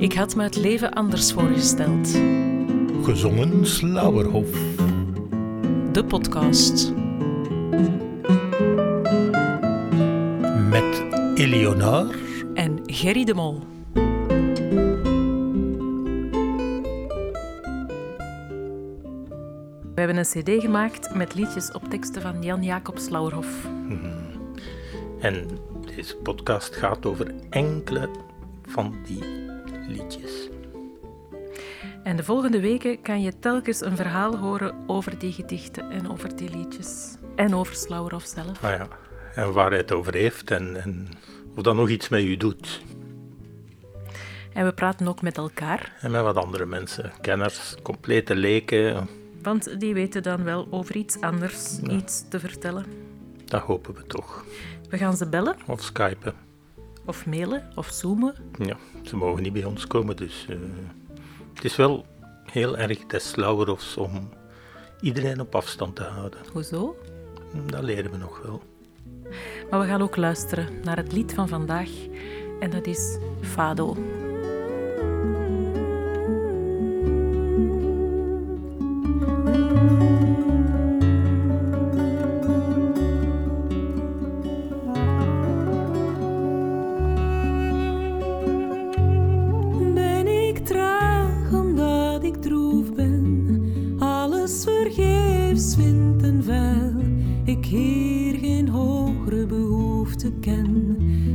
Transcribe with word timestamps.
Ik 0.00 0.12
had 0.12 0.36
me 0.36 0.42
het 0.42 0.56
leven 0.56 0.92
anders 0.92 1.32
voorgesteld. 1.32 2.08
Gezongen 3.02 3.66
Slauerhof. 3.66 4.50
De 5.92 6.04
podcast. 6.08 6.92
Met 10.68 11.04
Eleonore 11.34 12.14
En 12.54 12.80
Gerry 12.86 13.24
de 13.24 13.34
Mol. 13.34 13.62
We 19.94 20.06
hebben 20.06 20.16
een 20.16 20.24
cd 20.24 20.62
gemaakt 20.62 21.14
met 21.14 21.34
liedjes 21.34 21.72
op 21.72 21.84
teksten 21.88 22.22
van 22.22 22.42
Jan 22.42 22.62
Jacob 22.62 22.98
Slauerhof. 22.98 23.68
En 25.20 25.46
deze 25.96 26.16
podcast 26.16 26.76
gaat 26.76 27.06
over 27.06 27.34
enkele 27.50 28.08
van 28.62 28.94
die 29.06 29.39
de 32.20 32.26
volgende 32.26 32.60
weken 32.60 33.02
kan 33.02 33.22
je 33.22 33.38
telkens 33.38 33.80
een 33.80 33.96
verhaal 33.96 34.36
horen 34.36 34.74
over 34.86 35.18
die 35.18 35.32
gedichten 35.32 35.90
en 35.90 36.10
over 36.10 36.36
die 36.36 36.50
liedjes. 36.56 37.16
En 37.34 37.54
over 37.54 37.74
Slauerhof 37.74 38.24
zelf. 38.24 38.64
Ah 38.64 38.70
ja, 38.70 38.88
en 39.34 39.52
waar 39.52 39.68
hij 39.68 39.78
het 39.78 39.92
over 39.92 40.14
heeft 40.14 40.50
en, 40.50 40.82
en 40.82 41.08
of 41.56 41.62
dat 41.62 41.74
nog 41.74 41.88
iets 41.88 42.08
met 42.08 42.22
u 42.22 42.36
doet. 42.36 42.82
En 44.52 44.64
we 44.64 44.72
praten 44.72 45.08
ook 45.08 45.22
met 45.22 45.36
elkaar, 45.36 45.92
En 46.00 46.10
met 46.10 46.22
wat 46.22 46.36
andere 46.36 46.66
mensen, 46.66 47.12
kenners, 47.20 47.74
complete 47.82 48.34
leken, 48.34 49.08
want 49.42 49.80
die 49.80 49.94
weten 49.94 50.22
dan 50.22 50.44
wel 50.44 50.66
over 50.70 50.96
iets 50.96 51.20
anders 51.20 51.78
iets 51.78 52.24
te 52.28 52.40
vertellen. 52.40 52.84
dat 53.44 53.60
hopen 53.62 53.94
we 53.94 54.06
toch. 54.06 54.44
We 54.88 54.98
gaan 54.98 55.16
ze 55.16 55.28
bellen, 55.28 55.56
Of 55.66 55.82
skypen. 55.82 56.34
of 57.04 57.26
mailen, 57.26 57.68
of 57.74 57.88
zoomen. 57.88 58.34
Ja, 58.58 58.76
ze 59.02 59.16
mogen 59.16 59.42
niet 59.42 59.52
bij 59.52 59.64
ons 59.64 59.86
komen, 59.86 60.16
dus 60.16 60.46
eh, 60.48 60.56
het 61.54 61.64
is 61.64 61.76
wel 61.76 62.06
heel 62.52 62.78
erg 62.78 63.06
des 63.06 63.28
Slauerhofs 63.28 63.96
om 63.96 64.28
iedereen 65.00 65.40
op 65.40 65.54
afstand 65.54 65.96
te 65.96 66.02
houden. 66.02 66.40
Hoezo? 66.52 66.96
Dat 67.66 67.82
leren 67.82 68.10
we 68.10 68.16
nog 68.16 68.40
wel. 68.42 68.62
Maar 69.70 69.80
we 69.80 69.86
gaan 69.86 70.02
ook 70.02 70.16
luisteren 70.16 70.68
naar 70.82 70.96
het 70.96 71.12
lied 71.12 71.32
van 71.32 71.48
vandaag. 71.48 71.90
En 72.60 72.70
dat 72.70 72.86
is 72.86 73.18
Fado. 73.40 73.96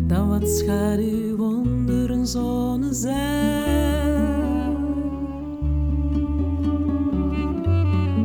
Dan 0.07 0.29
wat 0.29 0.49
schaduw 0.49 1.37
onder 1.37 2.11
een 2.11 2.25
zonnezeil. 2.25 3.13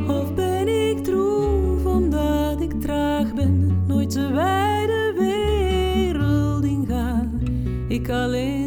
Of 0.09 0.35
ben 0.35 0.69
ik 0.69 1.05
droef 1.05 1.85
omdat 1.85 2.61
ik 2.61 2.81
traag 2.81 3.35
ben, 3.35 3.83
nooit 3.87 4.13
de 4.13 4.29
wijde 4.29 5.15
wereld 5.19 6.65
in 6.65 6.87
ga. 6.89 7.29
Ik 7.89 8.11
alleen 8.11 8.60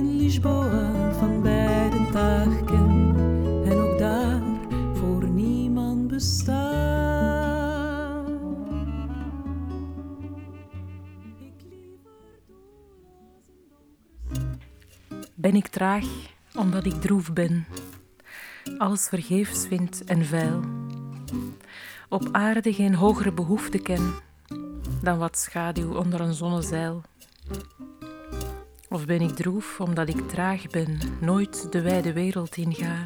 traag 15.73 16.05
omdat 16.55 16.85
ik 16.85 17.01
droef 17.01 17.33
ben. 17.33 17.65
Alles 18.77 19.07
vergeefs 19.07 19.67
vind 19.67 20.03
en 20.03 20.25
vuil. 20.25 20.61
Op 22.09 22.29
aarde 22.31 22.73
geen 22.73 22.95
hogere 22.95 23.31
behoefte 23.31 23.79
ken 23.79 24.13
dan 25.01 25.17
wat 25.17 25.37
schaduw 25.37 25.93
onder 25.95 26.21
een 26.21 26.33
zonnezeil. 26.33 27.01
Of 28.89 29.05
ben 29.05 29.21
ik 29.21 29.35
droef 29.35 29.79
omdat 29.79 30.09
ik 30.09 30.29
traag 30.29 30.67
ben, 30.67 30.97
nooit 31.21 31.71
de 31.71 31.81
wijde 31.81 32.13
wereld 32.13 32.57
inga. 32.57 33.05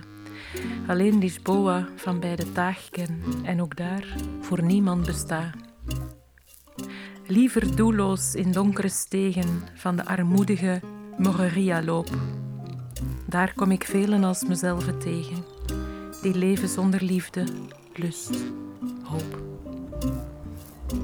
Alleen 0.87 1.17
Lisboa 1.17 1.87
van 1.95 2.19
bij 2.19 2.35
de 2.35 2.51
taag 2.51 2.89
ken 2.89 3.23
en 3.43 3.61
ook 3.61 3.75
daar 3.75 4.15
voor 4.41 4.63
niemand 4.63 5.05
besta. 5.05 5.51
Liever 7.27 7.75
doelloos 7.75 8.35
in 8.35 8.51
donkere 8.51 8.89
stegen 8.89 9.61
van 9.75 9.95
de 9.95 10.05
armoedige 10.05 10.81
Moreria 11.17 11.83
loop. 11.83 12.09
Daar 13.29 13.53
kom 13.55 13.71
ik 13.71 13.83
velen 13.83 14.23
als 14.23 14.43
mezelf 14.45 14.85
tegen, 14.99 15.43
die 16.21 16.35
leven 16.35 16.67
zonder 16.69 17.03
liefde, 17.03 17.43
lust, 17.95 18.37
hoop. 19.03 19.41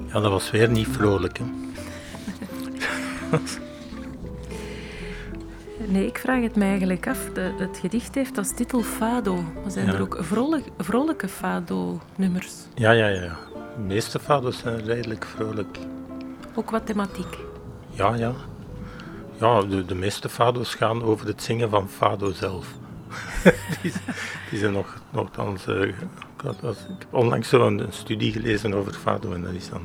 Ja, 0.08 0.20
dat 0.20 0.32
was 0.32 0.52
weer 0.52 0.70
niet 0.70 0.88
vrolijk. 0.88 1.38
Hè? 1.38 1.46
Nee, 5.88 6.06
ik 6.08 6.18
vraag 6.18 6.42
het 6.42 6.56
mij 6.56 6.68
eigenlijk 6.68 7.08
af. 7.08 7.30
De, 7.34 7.54
het 7.58 7.78
gedicht 7.78 8.16
heeft 8.16 8.38
als 8.38 8.54
titel 8.54 8.82
Fado. 8.82 9.36
Maar 9.36 9.72
zijn 9.72 9.86
Ja. 9.86 9.94
er 9.94 10.02
ook 10.02 10.18
vrolijk, 10.22 10.66
vrolijke 10.78 11.28
Fado-nummers? 11.28 12.54
Ja, 12.76 12.92
ja, 12.92 13.08
ja. 13.08 13.22
ja. 13.22 13.38
De 13.76 13.82
meeste 13.82 14.20
fado's 14.20 14.58
zijn 14.58 14.84
redelijk 14.84 15.26
vrolijk. 15.26 15.78
Ook 16.56 16.70
wat 16.72 16.86
thematiek. 16.86 17.38
Ja, 17.90 18.16
ja. 18.16 18.34
Ja, 19.40 19.62
de, 19.62 19.96
meeste 19.96 20.30
fado's 20.30 20.76
gaan 20.76 21.04
over 21.04 21.28
het 21.28 21.44
zingen 21.44 21.70
van 21.70 21.90
fado 21.90 22.32
zelf. 22.32 22.68
die, 23.82 23.94
die 24.50 24.60
zijn 24.60 24.74
nog, 24.74 25.02
nogthans... 25.10 25.68
eh, 25.68 25.82
ik, 25.82 25.96
ik 26.44 26.60
heb 26.60 26.86
onlangs 27.10 27.50
zo 27.50 27.68
een, 27.68 27.86
studie 27.90 28.32
gelezen 28.32 28.74
over 28.74 28.94
fado 28.94 29.34
en 29.34 29.42
dat 29.42 29.54
is 29.54 29.70
dan... 29.70 29.82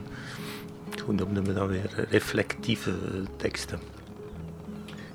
Hoe 1.04 1.14
noemden 1.14 1.44
we 1.44 1.52
dat 1.52 1.68
weer? 1.68 2.06
Reflectieve 2.10 2.90
eh, 2.90 3.20
teksten. 3.36 3.78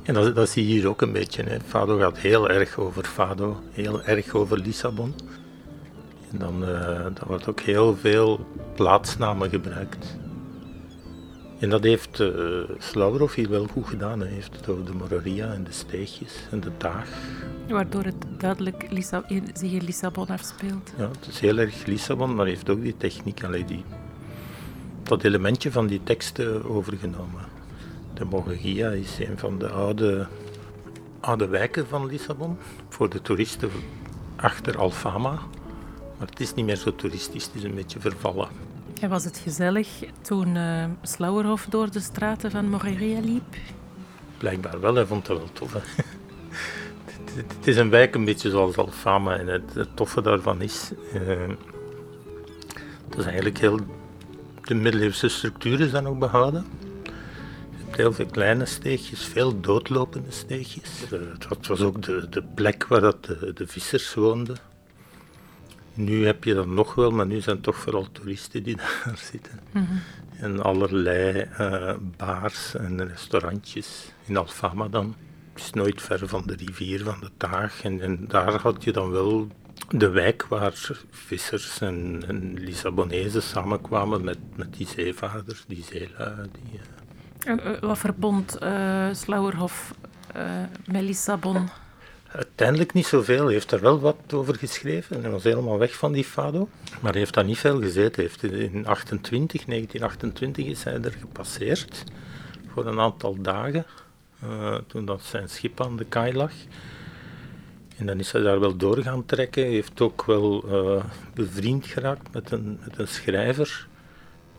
En 0.04 0.14
dat, 0.14 0.36
dat 0.36 0.50
zie 0.50 0.68
je 0.68 0.74
hier 0.74 0.88
ook 0.88 1.02
een 1.02 1.12
beetje. 1.12 1.44
Hè. 1.44 1.58
Fado 1.68 1.98
gaat 1.98 2.18
heel 2.18 2.50
erg 2.50 2.78
over 2.78 3.04
fado, 3.04 3.62
heel 3.72 4.04
erg 4.04 4.34
over 4.34 4.58
Lissabon. 4.58 5.16
En 6.32 6.38
dan, 6.38 6.66
eh 6.68 7.04
dan 7.04 7.28
wordt 7.28 7.48
ook 7.48 7.60
heel 7.60 7.96
veel 7.96 8.48
plaatsnamen 8.76 9.50
gebruikt. 9.50 10.16
En 11.64 11.70
dat 11.70 11.84
heeft 11.84 12.20
uh, 12.20 12.30
Slauerhoff 12.78 13.36
hier 13.36 13.50
wel 13.50 13.68
goed 13.68 13.86
gedaan. 13.88 14.20
Hij 14.20 14.30
heeft 14.30 14.56
het 14.56 14.70
over 14.70 14.86
de 14.86 14.94
Moreria 14.94 15.54
en 15.54 15.64
de 15.64 15.72
steegjes 15.72 16.34
en 16.52 16.60
de 16.60 16.72
taag. 16.78 17.10
Waardoor 17.68 18.04
het 18.04 18.16
duidelijk 18.38 18.86
Lissa- 18.90 19.24
in- 19.28 19.48
zich 19.54 19.72
in 19.72 19.84
Lissabon 19.84 20.28
afspeelt. 20.28 20.92
Ja, 20.98 21.08
het 21.08 21.28
is 21.28 21.40
heel 21.40 21.58
erg 21.58 21.86
Lissabon, 21.86 22.30
maar 22.36 22.46
hij 22.46 22.54
heeft 22.54 22.70
ook 22.70 22.82
die 22.82 22.98
techniek, 22.98 23.44
allee, 23.44 23.66
die, 23.66 23.84
dat 25.04 25.24
elementje 25.24 25.72
van 25.72 25.88
die 25.88 26.02
teksten 26.04 26.66
overgenomen. 26.70 27.42
De 28.14 28.26
Moreria 28.26 28.90
is 28.90 29.20
een 29.20 29.38
van 29.38 29.58
de 29.60 29.70
oude, 29.70 30.28
oude 31.20 31.48
wijken 31.48 31.88
van 31.88 32.06
Lissabon. 32.06 32.58
Voor 32.90 33.10
de 33.10 33.22
toeristen 33.22 33.70
achter 34.36 34.78
Alfama. 34.78 35.32
Maar 36.18 36.28
het 36.28 36.40
is 36.40 36.54
niet 36.54 36.66
meer 36.66 36.76
zo 36.78 36.96
toeristisch, 36.96 37.46
het 37.46 37.56
is 37.56 37.64
een 37.64 37.76
beetje 37.76 38.00
vervallen. 38.00 38.48
Was 39.10 39.24
het 39.24 39.38
gezellig 39.38 39.88
toen 40.22 40.58
Slauerhof 41.02 41.66
door 41.70 41.92
de 41.92 42.00
straten 42.00 42.52
van 42.52 42.70
Moreria 42.70 43.20
liep? 43.20 43.56
Blijkbaar 44.38 44.80
wel, 44.80 44.96
hij 44.96 45.06
vond 45.06 45.26
dat 45.26 45.38
wel 45.38 45.50
tof. 45.54 45.74
Het- 47.34 47.68
is 47.68 47.78
een 47.78 47.90
wijk 47.90 48.16
een 48.16 48.26
beetje 48.26 48.50
zoals 48.50 48.78
Alfama 48.78 49.38
en 49.38 49.48
het, 49.48 49.88
toffe 49.96 50.22
daarvan 50.22 50.62
is... 50.62 50.92
eh, 51.14 51.48
dat 53.10 53.20
is 53.20 53.26
eigenlijk 53.26 53.58
heel... 53.58 53.80
De 54.64 54.74
middeleeuwse 54.76 55.28
structuur 55.28 55.80
is 55.80 55.92
dan 55.92 56.08
ook 56.08 56.20
behouden. 56.20 56.66
Heel 57.90 58.14
veel 58.14 58.26
kleine 58.26 58.66
steegjes, 58.66 59.26
veel 59.26 59.60
doodlopende 59.62 60.32
steegjes. 60.32 61.04
Eh, 61.12 61.20
het 61.50 61.68
was- 61.68 61.82
ook 61.82 62.02
de, 62.02 62.28
de 62.30 62.44
plek 62.56 62.88
waar 62.88 63.02
dat 63.02 63.24
de 63.26 63.68
vissers 63.68 64.14
woonden. 64.14 64.58
Nu 65.94 66.26
heb 66.26 66.44
je 66.44 66.54
dat 66.54 66.68
nog 66.68 66.96
wel, 66.96 67.12
maar 67.12 67.26
nu 67.26 67.42
zijn 67.42 67.56
het 67.56 67.66
toch 67.66 67.76
vooral 67.76 68.12
toeristen 68.12 68.64
die 68.64 68.76
daar 69.06 69.18
zitten. 69.18 69.60
En 70.38 70.64
allerlei 70.64 71.40
eh, 71.40 71.94
bars 72.18 72.76
en 72.76 73.08
restaurantjes 73.08 74.12
in 74.26 74.38
Alfama 74.38 74.88
dan. 74.88 75.16
Het 75.54 75.64
is 75.64 75.72
nooit 75.72 76.02
ver 76.02 76.28
van 76.28 76.44
de 76.46 76.56
rivier, 76.56 77.04
van 77.04 77.20
de 77.20 77.30
Taag. 77.38 77.84
En, 77.84 78.02
en 78.02 78.26
daar 78.28 78.62
had 78.62 78.84
je 78.84 78.92
dan 78.92 79.12
wel 79.12 79.48
de 79.90 80.10
wijk 80.10 80.46
waar 80.48 80.74
vissers 81.10 81.82
en, 81.82 82.24
en 82.28 82.54
Lissabonezen 82.54 83.42
samenkwamen 83.42 84.24
met, 84.24 84.38
met 84.56 84.74
die 84.74 84.88
zeevaarders, 84.88 85.64
die 85.68 85.84
zeelui. 85.84 86.50
Die, 86.52 86.80
eh, 86.80 87.52
En, 87.52 87.60
eh, 87.60 87.82
wat 87.82 87.98
verbond 87.98 88.58
eh 88.58 89.08
Slauerhof 89.12 89.94
eh, 90.34 90.44
met 90.86 91.02
Lissabon? 91.02 91.70
Uiteindelijk 92.34 92.94
niet 92.94 93.06
zoveel. 93.06 93.44
Hij 93.44 93.54
heeft 93.54 93.72
er 93.72 93.82
wel 93.82 94.00
wat 94.00 94.34
over 94.34 94.56
geschreven. 94.56 95.22
Hij 95.22 95.32
was 95.32 95.44
helemaal 95.44 95.78
weg 95.78 95.96
van 95.96 96.12
die 96.12 96.24
fado. 96.24 96.70
Maar 97.02 97.12
hij 97.12 97.20
heeft 97.20 97.34
daar 97.34 97.46
niet 97.46 97.58
veel 97.58 97.80
gezeten. 97.80 98.22
Heeft 98.22 98.44
in 98.44 98.86
28, 98.86 99.66
1928 99.66 100.66
is 100.66 100.84
hij 100.84 101.02
er 101.02 101.12
gepasseerd. 101.12 102.04
Voor 102.68 102.86
een 102.86 103.00
aantal 103.00 103.42
dagen. 103.42 103.86
Uh, 104.44 104.76
toen 104.88 105.06
dat 105.06 105.22
zijn 105.22 105.50
schip 105.50 105.82
aan 105.82 105.98
de 105.98 106.06
kaai 106.06 106.34
lag. 106.34 106.52
En 107.98 108.06
dan 108.06 108.20
is 108.20 108.32
hij 108.32 108.42
daar 108.42 108.60
wel 108.60 108.76
door 108.76 108.98
gaan 108.98 109.26
trekken. 109.26 109.64
Hij 109.64 109.72
heeft 109.72 110.02
ook 110.02 110.26
wel 110.26 110.64
uh, 110.66 111.04
bevriend 111.34 111.86
geraakt 111.86 112.34
met 112.34 112.52
een, 112.52 112.80
met 112.84 113.00
een 113.00 113.08
schrijver. 113.08 113.88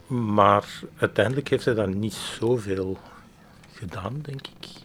Maar 0.07 0.69
uiteindelijk 0.97 1.49
heeft 1.49 1.65
hij 1.65 1.75
daar 1.75 1.95
niet 1.95 2.15
zoveel 2.15 2.99
gedaan, 3.73 4.19
denk 4.23 4.47
ik. 4.47 4.84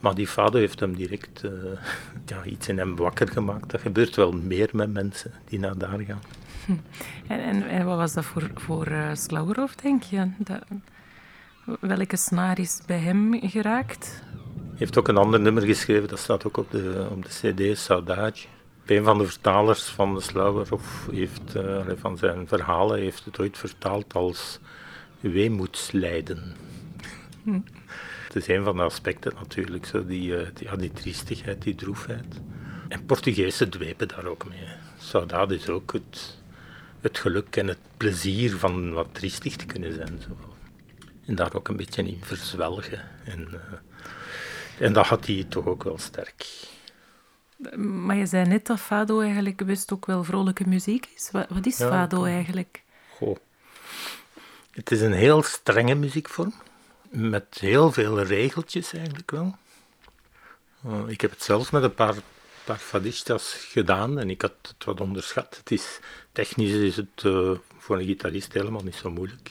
Maar 0.00 0.14
die 0.14 0.28
vader 0.28 0.60
heeft 0.60 0.80
hem 0.80 0.96
direct 0.96 1.42
uh, 1.44 1.50
ja, 2.26 2.44
iets 2.44 2.68
in 2.68 2.78
hem 2.78 2.96
wakker 2.96 3.28
gemaakt. 3.28 3.70
Dat 3.70 3.80
gebeurt 3.80 4.16
wel 4.16 4.32
meer 4.32 4.68
met 4.72 4.92
mensen 4.92 5.32
die 5.44 5.58
naar 5.58 5.78
daar 5.78 6.00
gaan. 6.00 6.22
En, 7.26 7.40
en, 7.40 7.68
en 7.68 7.86
wat 7.86 7.96
was 7.96 8.12
dat 8.14 8.24
voor, 8.24 8.50
voor 8.54 8.88
uh, 8.88 9.66
denk 9.82 10.02
je? 10.02 10.30
Dat, 10.38 10.62
welke 11.80 12.16
snaar 12.16 12.58
is 12.58 12.80
bij 12.86 12.98
hem 12.98 13.48
geraakt? 13.48 14.22
Hij 14.56 14.84
heeft 14.84 14.98
ook 14.98 15.08
een 15.08 15.16
ander 15.16 15.40
nummer 15.40 15.62
geschreven, 15.62 16.08
dat 16.08 16.18
staat 16.18 16.46
ook 16.46 16.56
op 16.56 16.70
de, 16.70 17.08
op 17.10 17.24
de 17.24 17.28
CD, 17.28 17.78
Saudade. 17.78 18.38
Een 18.86 19.04
van 19.04 19.18
de 19.18 19.24
vertalers 19.26 19.82
van 19.82 20.14
de 20.14 20.78
heeft, 21.12 21.56
uh, 21.56 21.80
van 21.96 22.18
zijn 22.18 22.48
verhalen 22.48 22.98
heeft 22.98 23.24
het 23.24 23.38
ooit 23.38 23.58
vertaald 23.58 24.14
als 24.14 24.60
weemoedslijden. 25.20 26.54
Hm. 27.42 27.60
Is 28.36 28.48
een 28.48 28.64
van 28.64 28.76
de 28.76 28.82
aspecten 28.82 29.32
natuurlijk, 29.34 29.86
zo 29.86 30.06
die, 30.06 30.30
uh, 30.30 30.46
die, 30.54 30.68
ja, 30.68 30.76
die 30.76 30.92
triestigheid, 30.92 31.62
die 31.62 31.74
droefheid. 31.74 32.40
En 32.88 33.06
Portugezen 33.06 33.70
dwepen 33.70 34.08
daar 34.08 34.26
ook 34.26 34.48
mee. 34.48 34.68
Saudade 34.98 35.54
is 35.54 35.68
ook 35.68 35.92
het, 35.92 36.38
het 37.00 37.18
geluk 37.18 37.56
en 37.56 37.66
het 37.66 37.78
plezier 37.96 38.56
van 38.56 38.92
wat 38.92 39.08
triestig 39.12 39.56
te 39.56 39.66
kunnen 39.66 39.94
zijn. 39.94 40.20
Zo. 40.22 40.36
En 41.26 41.34
daar 41.34 41.54
ook 41.54 41.68
een 41.68 41.76
beetje 41.76 42.02
in 42.02 42.20
verzwelgen. 42.22 43.00
En, 43.24 43.48
uh, 43.52 44.86
en 44.86 44.92
dat 44.92 45.06
had 45.06 45.26
hij 45.26 45.46
toch 45.48 45.66
ook 45.66 45.84
wel 45.84 45.98
sterk. 45.98 46.46
Maar 47.76 48.16
je 48.16 48.26
zei 48.26 48.46
net 48.46 48.66
dat 48.66 48.80
fado 48.80 49.20
eigenlijk 49.20 49.66
best 49.66 49.92
ook 49.92 50.06
wel 50.06 50.24
vrolijke 50.24 50.68
muziek 50.68 51.08
is. 51.14 51.28
Wat, 51.32 51.46
wat 51.48 51.66
is 51.66 51.78
ja, 51.78 51.88
fado 51.88 52.24
eigenlijk? 52.24 52.82
Goh. 53.10 53.36
Het 54.70 54.90
is 54.90 55.00
een 55.00 55.12
heel 55.12 55.42
strenge 55.42 55.94
muziekvorm 55.94 56.52
met 57.16 57.56
heel 57.60 57.92
veel 57.92 58.22
regeltjes 58.22 58.92
eigenlijk 58.92 59.30
wel. 59.30 59.56
Uh, 60.86 61.02
ik 61.06 61.20
heb 61.20 61.30
het 61.30 61.42
zelfs 61.42 61.70
met 61.70 61.82
een 61.82 61.94
paar, 61.94 62.14
paar 62.64 62.78
fadistas 62.78 63.66
gedaan 63.70 64.18
en 64.18 64.30
ik 64.30 64.42
had 64.42 64.54
het 64.62 64.84
wat 64.84 65.00
onderschat. 65.00 65.56
Het 65.56 65.70
is, 65.70 66.00
technisch 66.32 66.72
is 66.72 66.96
het 66.96 67.22
uh, 67.24 67.50
voor 67.78 67.98
een 67.98 68.06
gitarist 68.06 68.52
helemaal 68.52 68.82
niet 68.82 68.94
zo 68.94 69.10
moeilijk. 69.10 69.50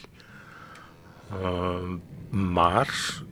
Uh, 1.32 1.92
maar 2.30 3.22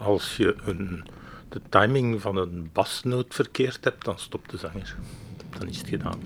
als 0.00 0.36
je 0.36 0.56
een, 0.64 1.04
de 1.48 1.60
timing 1.68 2.20
van 2.20 2.36
een 2.36 2.70
basnoot 2.72 3.34
verkeerd 3.34 3.84
hebt, 3.84 4.04
dan 4.04 4.18
stopt 4.18 4.50
de 4.50 4.56
zanger. 4.56 4.96
Dan 5.58 5.68
is 5.68 5.78
het 5.78 5.88
gedaan. 5.88 6.20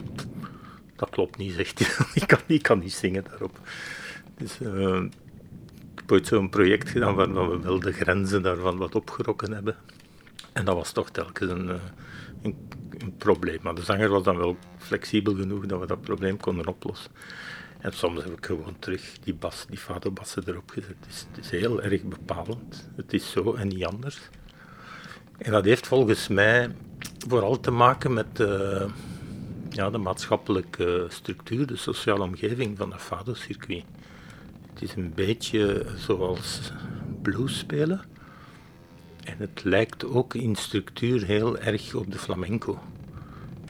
Dat 0.97 1.11
klopt 1.11 1.37
niet, 1.37 1.53
zegt 1.53 1.79
hij. 1.79 2.07
ik, 2.23 2.27
kan, 2.27 2.41
ik 2.47 2.63
kan 2.63 2.79
niet 2.79 2.93
zingen 2.93 3.25
daarop. 3.25 3.59
Dus, 4.37 4.59
heb 5.95 6.13
ooit 6.13 6.27
zo'n 6.27 6.49
project 6.49 6.89
gedaan 6.89 7.15
waar 7.15 7.51
we 7.51 7.59
wel 7.59 7.81
de 7.81 7.93
grenzen 7.93 8.43
daarvan 8.43 8.77
wat 8.77 8.95
opgerokken 8.95 9.53
hebben. 9.53 9.77
En 10.53 10.65
dat 10.65 10.75
was 10.75 10.93
toch 10.93 11.11
telkens 11.11 11.51
een, 11.51 11.69
eh, 11.69 11.77
een, 12.43 12.57
een, 12.99 13.17
probleem. 13.17 13.59
Maar 13.63 13.75
de 13.75 13.83
zanger 13.83 14.09
was 14.09 14.23
dan 14.23 14.37
wel 14.37 14.57
flexibel 14.79 15.35
genoeg 15.35 15.67
dat 15.67 15.81
we 15.81 15.87
dat 15.87 16.01
probleem 16.01 16.37
konden 16.37 16.67
oplossen. 16.67 17.11
En 17.79 17.93
soms 17.93 18.25
heb 18.25 18.33
ik 18.33 18.47
gewoon 18.47 18.77
terug 18.79 19.19
die 19.25 19.35
bas, 19.35 19.67
die 19.69 19.79
fado-bassen 19.79 20.43
erop 20.47 20.71
gezet. 20.71 20.97
Het 21.01 21.09
is, 21.09 21.27
is, 21.41 21.51
heel 21.51 21.83
erg 21.83 22.03
bepalend. 22.03 22.89
Het 22.97 23.13
is 23.13 23.31
zo 23.31 23.55
en 23.55 23.69
niet 23.69 23.85
anders. 23.85 24.21
En 25.39 25.53
dat 25.53 25.65
heeft 25.65 25.87
volgens 25.87 26.29
mij 26.29 26.75
vooral 27.29 27.61
te 27.61 27.71
maken 27.71 28.13
met 28.13 28.41
uh, 28.41 28.85
ja, 29.71 29.91
de 29.91 29.99
maatschappelijke 29.99 31.07
structuur, 31.09 31.67
de 31.67 31.77
sociale 31.77 32.23
omgeving 32.23 32.77
van 32.79 32.91
dat 32.91 33.01
fado-circuit. 33.01 33.85
Het 34.83 34.91
is 34.91 34.97
een 34.97 35.15
beetje 35.15 35.87
zoals 35.97 36.73
blues 37.23 37.59
spelen. 37.59 38.01
En 39.25 39.35
het 39.39 39.65
lijkt 39.65 40.05
ook 40.05 40.35
in 40.35 40.57
structuur 40.57 41.25
heel 41.25 41.59
erg 41.59 41.95
op 41.95 42.13
de 42.13 42.19
flamenco. 42.19 42.81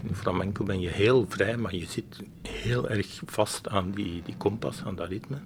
In 0.02 0.08
de 0.08 0.14
flamenco 0.14 0.64
ben 0.64 0.80
je 0.80 0.88
heel 0.88 1.26
vrij, 1.28 1.56
maar 1.56 1.74
je 1.74 1.86
zit 1.86 2.22
heel 2.42 2.88
erg 2.88 3.20
vast 3.26 3.68
aan 3.68 3.90
die, 3.90 4.22
die 4.22 4.36
kompas, 4.36 4.82
aan 4.84 4.94
dat 4.94 5.08
ritme. 5.08 5.38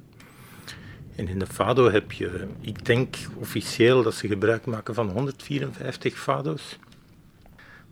En 1.16 1.28
in 1.28 1.38
de 1.38 1.46
fado 1.46 1.90
heb 1.90 2.12
je, 2.12 2.46
ik 2.60 2.84
denk 2.84 3.16
officieel 3.34 4.02
dat 4.02 4.14
ze 4.14 4.28
gebruik 4.28 4.66
maken 4.66 4.94
van 4.94 5.10
154 5.10 6.18
fado's. 6.18 6.78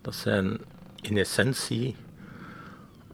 Dat 0.01 0.15
zijn 0.15 0.57
in 1.01 1.17
essentie, 1.17 1.95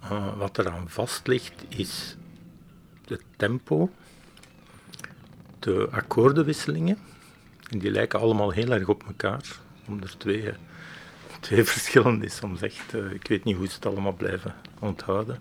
uh, 0.03 0.37
wat 0.37 0.57
eraan 0.57 0.89
vast 0.89 1.27
ligt, 1.27 1.63
is 1.67 2.17
het 3.07 3.23
tempo, 3.37 3.89
de 5.61 5.87
akkoordenwisselingen. 5.91 6.97
En 7.69 7.79
die 7.79 7.91
lijken 7.91 8.19
allemaal 8.19 8.51
heel 8.51 8.71
erg 8.71 8.87
op 8.87 9.03
elkaar. 9.07 9.59
Om 9.87 10.01
er 10.01 10.17
twee, 10.17 10.51
twee 11.39 11.63
verschillende 11.73 12.25
is 12.25 12.35
soms 12.35 12.61
echt. 12.61 12.93
Uh, 12.93 13.11
ik 13.11 13.27
weet 13.27 13.43
niet 13.43 13.55
hoe 13.55 13.67
ze 13.67 13.75
het 13.75 13.85
allemaal 13.85 14.13
blijven 14.13 14.55
onthouden. 14.79 15.39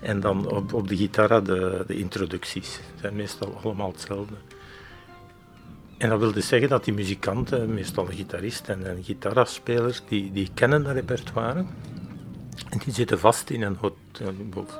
En 0.00 0.20
dan 0.20 0.50
op, 0.50 0.72
op 0.72 0.88
de 0.88 0.96
gitaar 0.96 1.44
de, 1.44 1.84
de 1.86 1.98
introducties. 1.98 2.80
zijn 3.00 3.16
meestal 3.16 3.60
allemaal 3.62 3.90
hetzelfde. 3.90 4.34
En 5.98 6.08
dat 6.08 6.18
wil 6.18 6.32
dus 6.32 6.48
zeggen 6.48 6.68
dat 6.68 6.84
die 6.84 6.94
muzikanten, 6.94 7.74
meestal 7.74 8.08
een 8.08 8.14
gitarist 8.14 8.68
en 8.68 8.86
een 8.86 9.98
die, 10.08 10.32
die 10.32 10.50
kennen 10.54 10.82
dat 10.82 10.94
repertoire. 10.94 11.64
En 12.70 12.78
die 12.84 12.92
zitten 12.92 13.18
vast 13.18 13.50
in 13.50 13.62
een, 13.62 13.78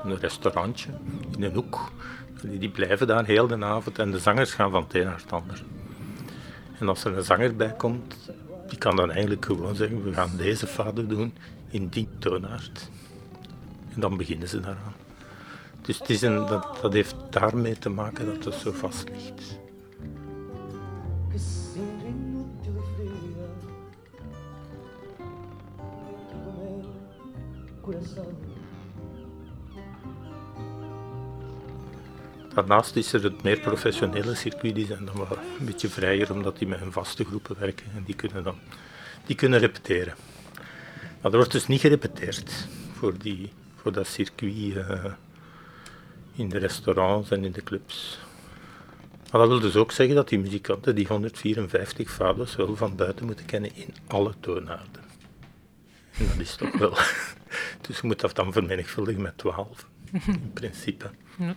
een 0.03 0.17
restaurantje, 0.19 0.89
in 1.37 1.43
een 1.43 1.53
hoek. 1.53 1.91
Die 2.49 2.69
blijven 2.69 3.07
daar 3.07 3.25
heel 3.25 3.47
de 3.47 3.63
avond 3.63 3.99
en 3.99 4.11
de 4.11 4.19
zangers 4.19 4.53
gaan 4.53 4.71
van 4.71 4.83
het 4.83 4.93
een 4.93 5.03
naar 5.03 5.21
het 5.21 5.31
ander. 5.31 5.63
En 6.79 6.87
als 6.87 7.03
er 7.03 7.17
een 7.17 7.23
zanger 7.23 7.55
bij 7.55 7.73
komt, 7.77 8.15
die 8.67 8.77
kan 8.77 8.95
dan 8.95 9.11
eigenlijk 9.11 9.45
gewoon 9.45 9.75
zeggen: 9.75 10.03
we 10.03 10.13
gaan 10.13 10.37
deze 10.37 10.67
fado 10.67 11.07
doen 11.07 11.33
in 11.69 11.87
die 11.87 12.07
toonaard. 12.19 12.89
En 13.93 13.99
dan 13.99 14.17
beginnen 14.17 14.47
ze 14.47 14.59
daaraan. 14.59 14.93
Dus 15.81 15.99
dat, 16.81 16.93
heeft 16.93 17.15
daarmee 17.29 17.77
te 17.77 17.89
maken 17.89 18.25
dat 18.25 18.45
het 18.45 18.53
zo 18.53 18.71
vast 18.71 19.09
ligt. 19.09 19.59
Daarnaast 32.55 32.95
is 32.95 33.13
er 33.13 33.23
het 33.23 33.43
meer 33.43 33.59
professionele 33.59 34.35
circuit, 34.35 34.75
die 34.75 34.85
zijn 34.85 35.05
dan 35.05 35.15
wel 35.15 35.37
een 35.59 35.65
beetje 35.65 35.89
vrijer, 35.89 36.33
omdat 36.33 36.57
die 36.57 36.67
met 36.67 36.79
hun 36.79 36.91
vaste 36.91 37.25
groepen 37.25 37.59
werken 37.59 37.85
en 37.95 38.03
die 38.03 38.15
kunnen 38.15 38.43
dan 38.43 38.59
die 39.25 39.35
kunnen 39.35 39.59
repeteren. 39.59 40.13
Maar 41.21 41.31
er 41.31 41.37
wordt 41.37 41.51
dus 41.51 41.67
niet 41.67 41.79
gerepeteerd 41.79 42.67
voor, 42.93 43.17
die, 43.17 43.51
voor 43.75 43.91
dat 43.91 44.07
circuit 44.07 44.55
uh, 44.55 45.05
in 46.35 46.49
de 46.49 46.57
restaurants 46.57 47.31
en 47.31 47.45
in 47.45 47.51
de 47.51 47.63
clubs. 47.63 48.19
Maar 49.31 49.41
dat 49.41 49.49
wil 49.49 49.59
dus 49.59 49.75
ook 49.75 49.91
zeggen 49.91 50.15
dat 50.15 50.29
die 50.29 50.39
muzikanten 50.39 50.95
die 50.95 51.07
154 51.07 52.11
fados 52.11 52.55
wel 52.55 52.75
van 52.75 52.95
buiten 52.95 53.25
moeten 53.25 53.45
kennen 53.45 53.75
in 53.75 53.93
alle 54.07 54.33
toonaarden. 54.39 55.03
En 56.17 56.27
dat 56.27 56.39
is 56.39 56.55
toch 56.55 56.77
wel. 56.77 56.93
dus 57.87 57.99
je 57.99 58.07
moet 58.07 58.19
dat 58.19 58.35
dan 58.35 58.53
vermenigvuldigen 58.53 59.21
met 59.21 59.37
12, 59.37 59.87
in 60.11 60.51
principe. 60.53 61.09
Ja. 61.37 61.55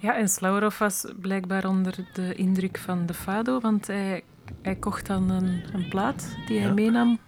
Ja, 0.00 0.16
en 0.16 0.28
Slauerhoff 0.28 0.78
was 0.78 1.04
blijkbaar 1.20 1.64
onder 1.64 1.94
de 2.12 2.34
indruk 2.34 2.78
van 2.78 3.06
de 3.06 3.14
Fado, 3.14 3.60
want 3.60 3.86
hij, 3.86 4.22
hij 4.62 4.76
kocht 4.76 5.06
dan 5.06 5.30
een, 5.30 5.62
een 5.72 5.88
plaat 5.88 6.36
die 6.46 6.60
hij 6.60 6.72
meenam 6.72 7.18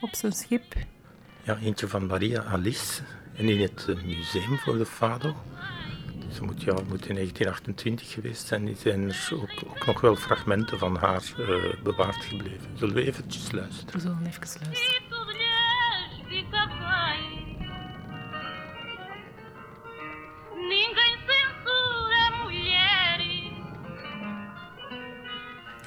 op 0.00 0.14
zijn 0.14 0.32
schip. 0.32 0.74
Ja, 1.42 1.56
eentje 1.56 1.88
van 1.88 2.06
Maria 2.06 2.42
Alice 2.42 3.02
en 3.36 3.48
in 3.48 3.60
het 3.60 3.86
eh, 3.88 4.04
museum 4.04 4.58
voor 4.58 4.78
de 4.78 4.86
Fado. 4.86 5.34
Dus 6.28 6.40
moet, 6.40 6.62
ja, 6.62 6.72
moet 6.72 7.06
in 7.06 7.14
1928 7.14 8.10
geweest 8.10 8.46
zijn. 8.46 8.76
Zijn 8.76 9.08
er 9.08 9.28
ook, 9.32 9.62
ook 9.68 9.86
nog 9.86 10.00
wel 10.00 10.16
fragmenten 10.16 10.78
van 10.78 10.96
haar 10.96 11.22
uh, 11.38 11.82
bewaard 11.82 12.24
gebleven. 12.24 12.70
Zullen 12.74 12.94
we 12.94 13.06
eventjes 13.06 13.52
luisteren? 13.52 13.92
We 13.92 14.00
zullen 14.00 14.26
even 14.26 14.40
luisteren. 14.40 14.98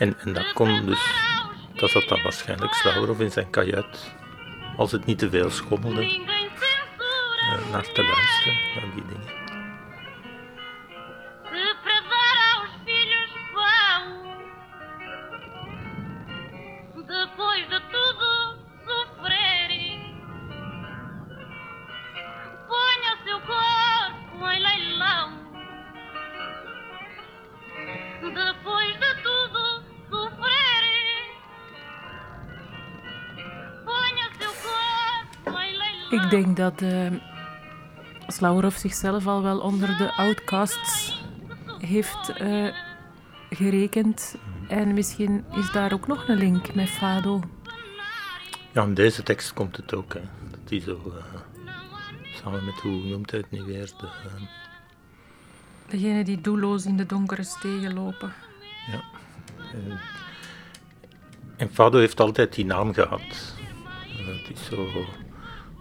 En, 0.02 0.20
en 0.20 0.34
dat 0.34 0.54
kon 0.54 0.86
dus 0.86 1.00
dat 1.76 1.90
zat 1.90 2.08
dan 2.08 2.22
waarschijnlijk 2.24 2.74
Slauwerhoff 2.74 3.20
in 3.20 3.32
zijn 3.32 3.50
kajuit, 3.50 4.14
als 4.78 4.92
het 4.92 5.06
niet 5.06 5.20
te 5.20 5.30
veel 5.30 5.50
schommelde, 5.50 6.04
uh, 6.04 7.72
naar 7.72 7.92
te 7.94 8.04
luisteren, 8.04 8.58
naar 8.76 8.94
die 8.96 9.04
dingen. 9.08 9.41
Denk 36.32 36.58
dat 36.58 36.82
uh, 36.82 37.12
Slauwerhoff 38.28 38.78
zichzelf 38.78 39.28
al 39.28 39.44
wel 39.44 39.60
onder 39.60 39.98
de 39.98 40.16
outcasts 40.16 41.24
heeft 41.80 42.42
uh, 42.42 42.74
gerekend. 43.50 44.36
En 44.68 44.94
misschien 44.94 45.46
is 45.54 45.72
daar 45.72 45.94
ook 45.94 46.08
nog 46.08 46.28
een 46.28 46.38
link 46.38 46.74
met 46.74 46.90
Fado. 46.90 47.42
Ja, 48.72 48.84
in 48.84 48.94
deze 48.94 49.24
tekst 49.24 49.54
komt 49.54 49.78
het 49.78 49.94
ook. 49.94 50.14
Hè. 50.14 50.22
Dat 50.52 50.70
hij 50.70 50.80
zo, 50.80 51.02
uh, 51.06 51.74
samen 52.36 52.66
met, 52.66 52.76
hoe 52.76 52.92
noemt 52.92 53.32
hij 53.32 53.40
het 53.40 53.52
nu 53.52 53.64
weer? 53.64 53.92
De, 53.98 54.06
uh, 54.06 54.42
Degene 55.88 56.24
die 56.24 56.42
doelloos 56.42 56.86
in 56.86 56.98
de 56.98 57.06
donkere 57.06 57.44
stegen 57.44 57.94
lopen. 57.94 58.34
Ja. 58.92 59.04
Uh, 59.76 59.94
en 61.58 61.70
Fado 61.74 62.00
heeft 62.00 62.20
altijd 62.20 62.54
die 62.56 62.66
naam 62.66 62.94
gehad. 62.94 63.56
het 64.18 64.50
is 64.54 64.66
zo 64.66 64.88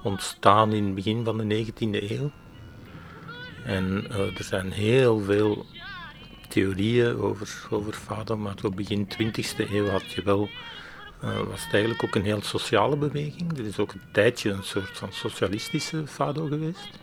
ontstaan 0.03 0.73
in 0.73 0.85
het 0.85 0.95
begin 0.95 1.25
van 1.25 1.39
de 1.39 1.65
19e 1.65 2.11
eeuw. 2.11 2.31
En 3.65 4.11
er 4.11 4.45
zijn 4.45 4.71
heel 4.73 5.21
veel 5.21 5.67
theorieën 6.49 7.17
over, 7.17 7.67
over 7.71 7.93
Fado, 7.93 8.37
maar 8.37 8.55
tot 8.55 8.75
begin 8.75 9.09
20e 9.09 9.71
eeuw 9.71 9.89
had 9.89 10.13
je 10.13 10.23
wel, 10.23 10.49
uh, 11.25 11.39
was 11.39 11.65
het 11.65 11.73
eigenlijk 11.73 12.05
ook 12.05 12.15
een 12.15 12.25
heel 12.25 12.43
sociale 12.43 12.97
beweging. 12.97 13.59
Er 13.59 13.67
is 13.67 13.79
ook 13.79 13.93
een 13.93 14.03
tijdje 14.13 14.51
een 14.51 14.63
soort 14.63 14.99
van 14.99 15.13
socialistische 15.13 16.07
Fado 16.07 16.47
geweest. 16.47 16.99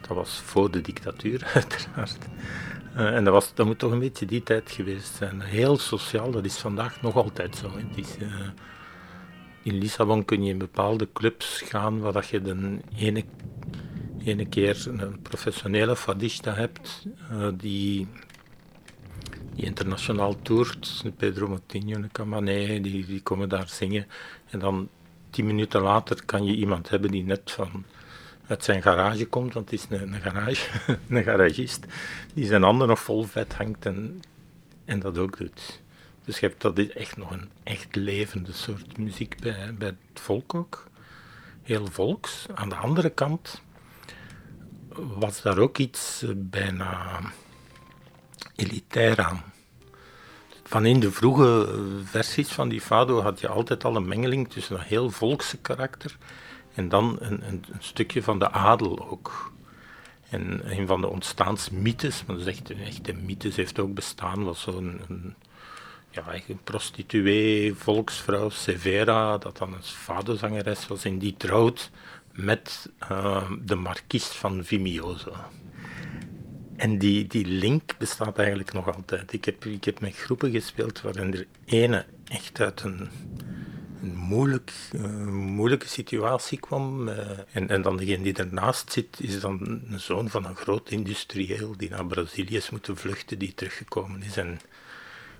Dat 0.00 0.16
was 0.16 0.40
voor 0.44 0.70
de 0.70 0.80
dictatuur, 0.80 1.44
uiteraard. 1.54 2.18
Uh, 2.96 3.16
en 3.16 3.24
dat, 3.24 3.32
was, 3.32 3.54
dat 3.54 3.66
moet 3.66 3.78
toch 3.78 3.92
een 3.92 3.98
beetje 3.98 4.26
die 4.26 4.42
tijd 4.42 4.70
geweest 4.70 5.14
zijn. 5.14 5.40
Heel 5.40 5.78
sociaal, 5.78 6.30
dat 6.30 6.44
is 6.44 6.58
vandaag 6.58 7.02
nog 7.02 7.14
altijd 7.14 7.56
zo. 7.56 7.70
In 9.62 9.78
Lissabon 9.78 10.24
kun 10.24 10.44
je 10.44 10.50
in 10.50 10.58
bepaalde 10.58 11.08
clubs 11.12 11.60
gaan 11.60 12.00
waar 12.00 12.12
dat 12.12 12.28
je 12.28 12.42
de 12.42 12.78
ene, 12.96 13.24
ene 14.24 14.46
keer 14.46 14.86
een 14.88 15.22
professionele 15.22 15.96
fadista 15.96 16.54
hebt 16.54 17.06
uh, 17.32 17.48
die 17.56 18.06
die 19.54 19.64
internationaal 19.64 20.42
toert. 20.42 21.04
Pedro 21.16 21.48
Motinho 21.48 22.08
Camané, 22.12 22.80
die, 22.80 23.06
die 23.06 23.20
komen 23.22 23.48
daar 23.48 23.68
zingen. 23.68 24.06
En 24.50 24.58
dan 24.58 24.88
tien 25.30 25.46
minuten 25.46 25.80
later 25.80 26.24
kan 26.24 26.44
je 26.44 26.54
iemand 26.54 26.88
hebben 26.88 27.10
die 27.10 27.24
net 27.24 27.50
van 27.50 27.84
uit 28.46 28.64
zijn 28.64 28.82
garage 28.82 29.26
komt, 29.26 29.52
want 29.54 29.70
het 29.70 29.80
is 29.80 29.86
een, 29.90 30.12
een, 30.14 30.20
garage, 30.20 30.70
een 31.08 31.22
garagist, 31.22 31.86
die 32.34 32.46
zijn 32.46 32.62
handen 32.62 32.88
nog 32.88 33.00
vol 33.00 33.22
vet 33.22 33.54
hangt 33.54 33.86
en, 33.86 34.20
en 34.84 34.98
dat 35.00 35.18
ook 35.18 35.38
doet. 35.38 35.79
Dus 36.24 36.38
je 36.38 36.46
hebt 36.46 36.62
dat 36.62 36.78
is 36.78 36.90
echt 36.90 37.16
nog 37.16 37.30
een 37.30 37.50
echt 37.62 37.96
levende 37.96 38.52
soort 38.52 38.98
muziek 38.98 39.40
bij, 39.40 39.74
bij 39.74 39.88
het 39.88 40.20
volk 40.20 40.54
ook. 40.54 40.84
Heel 41.62 41.86
volks. 41.86 42.46
Aan 42.54 42.68
de 42.68 42.74
andere 42.74 43.10
kant 43.10 43.62
was 44.94 45.42
daar 45.42 45.58
ook 45.58 45.78
iets 45.78 46.24
bijna 46.36 47.20
elitair 48.56 49.20
aan. 49.20 49.42
Van 50.64 50.86
in 50.86 51.00
de 51.00 51.12
vroege 51.12 51.78
versies 52.04 52.48
van 52.48 52.68
die 52.68 52.80
fado 52.80 53.20
had 53.20 53.40
je 53.40 53.48
altijd 53.48 53.84
al 53.84 53.96
een 53.96 54.08
mengeling 54.08 54.50
tussen 54.50 54.76
een 54.76 54.82
heel 54.82 55.10
volkse 55.10 55.56
karakter 55.56 56.16
en 56.74 56.88
dan 56.88 57.16
een, 57.20 57.48
een, 57.48 57.64
een 57.72 57.82
stukje 57.82 58.22
van 58.22 58.38
de 58.38 58.50
adel 58.50 59.08
ook. 59.10 59.52
En 60.28 60.70
een 60.78 60.86
van 60.86 61.00
de 61.00 61.08
ontstaansmythes, 61.08 62.24
maar 62.24 62.36
dat 62.36 62.46
is 62.46 62.52
echt, 62.52 62.70
echt 62.70 63.08
een 63.08 63.24
mythes, 63.24 63.56
heeft 63.56 63.78
ook 63.78 63.94
bestaan, 63.94 64.44
was 64.44 64.60
zo'n 64.60 65.00
ja, 66.10 66.34
een 66.48 66.62
prostituee, 66.64 67.74
volksvrouw, 67.74 68.48
Severa, 68.48 69.38
dat 69.38 69.58
dan 69.58 69.72
een 69.72 69.82
fadozangeres 69.82 70.86
was 70.86 71.04
en 71.04 71.18
die 71.18 71.34
trouwt 71.36 71.90
met 72.32 72.90
uh, 73.10 73.50
de 73.62 73.74
markies 73.74 74.26
van 74.26 74.64
Vimioso. 74.64 75.32
En 76.76 76.98
die, 76.98 77.26
die 77.26 77.46
link 77.46 77.98
bestaat 77.98 78.38
eigenlijk 78.38 78.72
nog 78.72 78.94
altijd. 78.94 79.32
Ik 79.32 79.44
heb, 79.44 79.64
ik 79.64 79.84
heb 79.84 80.00
met 80.00 80.16
groepen 80.16 80.50
gespeeld 80.50 81.00
waarin 81.00 81.34
er 81.34 81.46
ene 81.64 82.06
echt 82.24 82.60
uit 82.60 82.82
een, 82.82 83.08
een 84.02 84.16
moeilijk, 84.16 84.72
uh, 84.92 85.26
moeilijke 85.26 85.88
situatie 85.88 86.60
kwam. 86.60 87.08
Uh, 87.08 87.18
en, 87.52 87.68
en 87.68 87.82
dan 87.82 87.96
degene 87.96 88.22
die 88.22 88.34
ernaast 88.34 88.92
zit, 88.92 89.20
is 89.20 89.40
dan 89.40 89.82
een 89.88 90.00
zoon 90.00 90.28
van 90.28 90.44
een 90.44 90.56
groot 90.56 90.90
industrieel 90.90 91.76
die 91.76 91.90
naar 91.90 92.06
Brazilië 92.06 92.56
is 92.56 92.70
moeten 92.70 92.96
vluchten, 92.96 93.38
die 93.38 93.54
teruggekomen 93.54 94.22
is 94.22 94.36
en 94.36 94.60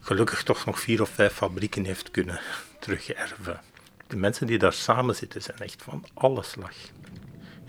gelukkig 0.01 0.43
toch 0.43 0.65
nog 0.65 0.81
vier 0.81 1.03
of 1.03 1.09
vijf 1.09 1.33
fabrieken 1.33 1.85
heeft 1.85 2.11
kunnen 2.11 2.41
terugerven. 2.79 3.61
De 4.07 4.17
mensen 4.17 4.47
die 4.47 4.59
daar 4.59 4.73
samen 4.73 5.17
zitten 5.17 5.43
zijn 5.43 5.59
echt 5.59 5.83
van 5.83 6.05
alle 6.15 6.43
slag. 6.43 6.75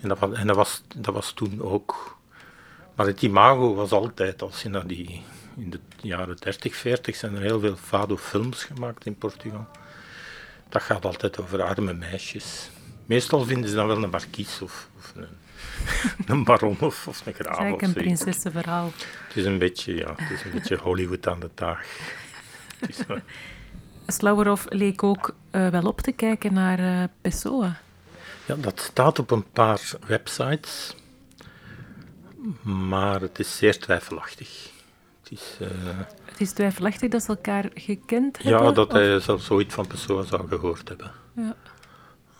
En 0.02 0.08
dat 0.08 0.20
was, 0.20 0.38
en 0.38 0.48
dat 0.48 0.56
was, 0.56 0.82
dat 0.96 1.14
was 1.14 1.32
toen 1.32 1.62
ook 1.62 2.20
maar 2.96 3.10
het 3.10 3.22
imago 3.22 3.74
was 3.74 3.92
altijd, 3.92 4.42
als 4.42 4.62
je 4.62 4.70
naar 4.70 4.88
die, 4.88 5.24
in 5.56 5.70
de 5.70 5.80
jaren 6.02 6.38
30, 6.38 6.76
40 6.76 7.16
zijn 7.16 7.36
er 7.36 7.42
heel 7.42 7.60
veel 7.60 7.76
fado-films 7.76 8.64
gemaakt 8.64 9.06
in 9.06 9.18
Portugal. 9.18 9.68
Dat 10.70 10.82
gaat 10.82 11.06
altijd 11.06 11.40
over 11.40 11.62
arme 11.62 11.94
meisjes. 11.94 12.70
Meestal 13.06 13.44
vinden 13.44 13.70
ze 13.70 13.76
dan 13.76 13.88
wel 13.88 14.04
een 14.04 14.10
markies 14.10 14.62
of, 14.62 14.90
of 14.98 15.14
een, 15.16 15.28
een, 16.26 16.44
baron 16.44 16.78
of, 16.80 17.08
of 17.08 17.26
een 17.26 17.34
graaf. 17.34 17.58
Het 17.58 17.82
is 17.82 17.88
een 17.88 17.94
prinsessenverhaal. 17.94 18.92
Het 19.28 19.36
is 19.36 19.46
een 19.46 19.58
beetje, 19.58 19.96
ja, 19.96 20.14
het 20.16 20.32
is 20.32 20.44
een 20.44 20.52
beetje 20.52 20.78
Hollywood 20.78 21.28
aan 21.28 21.40
de 21.40 21.50
dag. 21.54 21.84
Slauwerhoff 24.08 24.66
leek 24.70 25.04
ook 25.04 25.36
uh, 25.52 25.68
wel 25.68 25.84
op 25.84 26.02
te 26.02 26.12
kijken 26.12 26.54
naar 26.54 26.80
uh, 26.80 27.04
Pessoa. 27.22 27.80
Ja, 28.46 28.56
dat 28.56 28.80
staat 28.80 29.20
op 29.20 29.32
een 29.32 29.52
paar 29.52 29.92
websites 30.08 30.96
maar 32.62 33.22
het 33.22 33.40
is 33.40 33.58
zeer 33.58 33.80
twijfelachtig. 33.80 34.70
Het 35.24 35.32
is, 35.32 35.58
uh... 35.62 35.68
het 36.26 36.42
is 36.42 36.52
twijfelachtig 36.52 37.10
dat 37.10 37.24
ze 37.24 37.28
elkaar 37.28 37.70
gekend 37.74 38.44
hebben? 38.44 38.64
Ja, 38.64 38.72
dat 38.72 38.88
of? 38.88 38.94
hij 38.94 39.20
zelfs 39.20 39.46
zoiets 39.46 39.74
van 39.74 39.88
Pessoa 39.88 40.24
zou 40.24 40.48
gehoord 40.48 40.88
hebben. 40.88 41.12
Ja. 41.36 41.56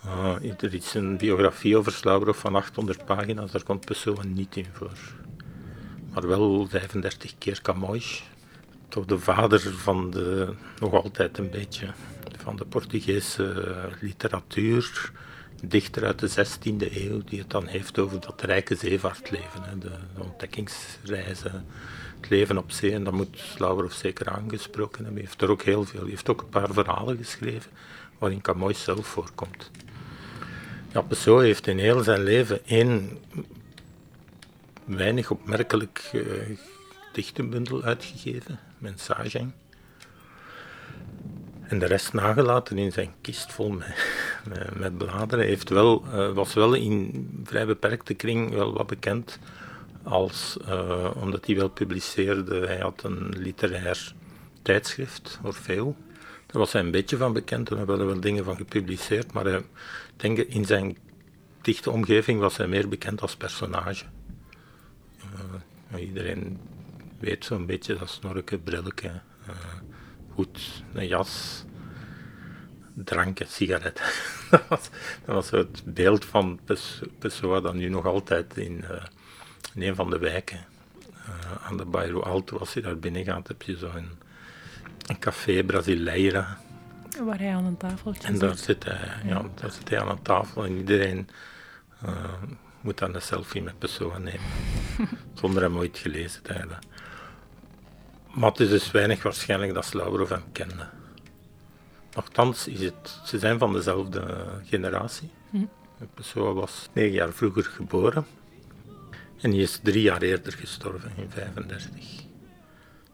Uh, 0.06 0.62
er 0.62 0.74
is 0.74 0.94
een 0.94 1.16
biografie 1.16 1.76
over 1.76 1.92
Slauwerhoff 1.92 2.40
van 2.40 2.54
800 2.54 3.04
pagina's, 3.04 3.50
daar 3.50 3.62
komt 3.62 3.84
Pessoa 3.84 4.22
niet 4.24 4.56
in 4.56 4.66
voor. 4.72 4.98
Maar 6.12 6.26
wel 6.26 6.66
35 6.68 7.34
keer 7.38 7.62
Camões. 7.62 8.22
Toch 8.88 9.04
de 9.04 9.18
vader 9.18 9.60
van 9.60 10.10
de, 10.10 10.54
nog 10.78 10.92
altijd 10.92 11.38
een 11.38 11.50
beetje, 11.50 11.86
van 12.36 12.56
de 12.56 12.64
Portugese 12.64 13.74
literatuur 14.00 15.12
dichter 15.64 16.04
uit 16.04 16.18
de 16.18 16.46
16e 16.46 16.94
eeuw, 16.94 17.22
die 17.24 17.38
het 17.38 17.50
dan 17.50 17.66
heeft 17.66 17.98
over 17.98 18.20
dat 18.20 18.42
rijke 18.42 18.74
zeevaartleven, 18.74 19.80
de, 19.80 19.88
de, 19.88 20.22
ontdekkingsreizen, 20.22 21.66
het 22.20 22.30
leven 22.30 22.58
op 22.58 22.70
zee. 22.70 22.92
En 22.92 23.04
dat 23.04 23.12
moet 23.12 23.38
Slauwerhoff 23.38 23.94
zeker 23.94 24.28
aangesproken 24.28 25.04
hebben. 25.04 25.22
Hij 25.22 25.22
heeft 25.22 25.42
er 25.42 25.50
ook 25.50 25.62
heel 25.62 25.84
veel. 25.84 26.00
Hij 26.00 26.10
heeft 26.10 26.30
ook 26.30 26.40
een 26.40 26.48
paar 26.48 26.72
verhalen 26.72 27.16
geschreven 27.16 27.70
waarin 28.18 28.40
Camões 28.40 28.82
zelf 28.82 29.06
voorkomt. 29.06 29.70
Ja, 30.92 31.00
Pessoa 31.00 31.42
heeft 31.42 31.66
in 31.66 31.78
heel 31.78 32.02
zijn 32.02 32.22
leven 32.22 32.66
één 32.66 33.18
weinig 34.84 35.30
opmerkelijk 35.30 36.10
uh, 36.12 36.22
dichtenbundel 37.12 37.82
uitgegeven, 37.82 38.58
Mensagem. 38.78 39.54
En 41.62 41.78
de 41.78 41.86
rest 41.86 42.12
nagelaten 42.12 42.78
in 42.78 42.92
zijn 42.92 43.14
kist 43.20 43.52
vol 43.52 43.78
met, 44.78 44.98
bladeren. 44.98 45.58
Wel, 45.68 46.04
uh, 46.06 46.32
was 46.32 46.54
wel 46.54 46.74
in 46.74 47.28
vrij 47.44 47.66
beperkte 47.66 48.14
kring 48.14 48.50
wel 48.50 48.72
wat 48.72 48.86
bekend, 48.86 49.38
als, 50.02 50.56
uh, 50.68 51.10
omdat 51.16 51.46
hij 51.46 51.56
wel 51.56 51.68
publiceerde. 51.68 52.66
Hij 52.66 52.78
had 52.78 53.02
een 53.02 53.34
literair 53.36 54.14
tijdschrift, 54.62 55.38
Orfeo. 55.42 55.96
Daar 56.46 56.60
was 56.60 56.72
hij 56.72 56.82
een 56.82 56.90
beetje 56.90 57.16
van 57.16 57.32
bekend 57.32 57.70
en 57.70 57.76
daar 57.76 57.86
werden 57.86 58.06
wel 58.06 58.20
dingen 58.20 58.44
van 58.44 58.56
gepubliceerd. 58.56 59.32
Maar 59.32 59.46
ik 59.46 59.64
denk 60.16 60.38
in 60.38 60.64
zijn 60.64 60.96
dichte 61.60 61.90
omgeving 61.90 62.40
was 62.40 62.56
hij 62.56 62.66
meer 62.66 62.88
bekend 62.88 63.20
als 63.20 63.36
personage. 63.36 64.04
Uh, 65.94 66.00
iedereen 66.00 66.58
weet 67.18 67.44
zo'n 67.44 67.66
beetje 67.66 67.96
dat 67.96 68.10
snorken, 68.10 68.62
brilletje 68.62 69.20
goed, 70.34 70.82
een 70.92 71.06
jas. 71.06 71.64
drank 72.94 73.40
en 73.40 73.48
sigaretten. 73.48 74.04
dat, 74.50 74.90
was, 75.24 75.50
het 75.50 75.82
beeld 75.84 76.24
van 76.24 76.60
Pessoa 77.18 77.60
dat 77.60 77.74
nu 77.74 77.88
nog 77.88 78.06
altijd 78.06 78.56
in, 78.56 78.84
uh, 78.90 79.04
in 79.74 79.82
een 79.82 79.94
van 79.94 80.10
de 80.10 80.18
wijken 80.18 80.64
uh, 81.16 81.66
aan 81.66 81.76
de 81.76 81.84
Bairro 81.84 82.20
Alto, 82.20 82.58
als 82.58 82.72
je 82.72 82.80
daar 82.80 82.98
binnen 82.98 83.24
gaat, 83.24 83.48
heb 83.48 83.62
je 83.62 83.76
zo 83.76 83.90
een, 83.94 84.10
een 85.06 85.18
café 85.18 85.64
Brasileira. 85.64 86.60
Waar 87.20 87.38
hij 87.38 87.54
aan 87.54 87.64
een 87.64 87.76
tafeltje 87.76 88.28
En 88.28 88.38
daar 88.38 88.56
zit 88.56 88.84
hij, 88.84 89.08
ja, 89.24 89.44
daar 89.54 89.70
zit 89.70 89.88
hij 89.88 90.00
aan 90.00 90.08
een 90.08 90.22
tafel 90.22 90.64
en 90.64 90.76
iedereen 90.76 91.28
uh, 92.04 92.10
moet 92.80 92.98
dan 92.98 93.14
een 93.14 93.22
selfie 93.22 93.62
met 93.62 93.78
Pessoa 93.78 94.18
nemen. 94.18 94.46
zonder 95.40 95.62
hem 95.62 95.76
ooit 95.76 95.98
gelezen 95.98 96.42
te 96.42 96.52
hebben. 96.52 96.78
Maar 98.34 98.50
het 98.50 98.60
is 98.60 98.68
dus 98.68 98.90
weinig 98.90 99.22
waarschijnlijk 99.22 99.74
dat 99.74 99.84
Slavrov 99.84 100.28
hem 100.28 100.44
kende. 100.52 100.88
Nochtans, 102.14 102.68
is 102.68 102.80
het, 102.80 103.20
ze 103.24 103.38
zijn 103.38 103.58
van 103.58 103.72
dezelfde 103.72 104.46
generatie. 104.64 105.30
Hm. 105.50 105.64
Pessoa 106.14 106.52
was 106.52 106.88
negen 106.92 107.12
jaar 107.12 107.32
vroeger 107.32 107.64
geboren. 107.64 108.26
En 109.40 109.50
die 109.50 109.62
is 109.62 109.80
drie 109.82 110.02
jaar 110.02 110.22
eerder 110.22 110.52
gestorven, 110.52 111.12
in 111.16 111.30
35. 111.30 111.90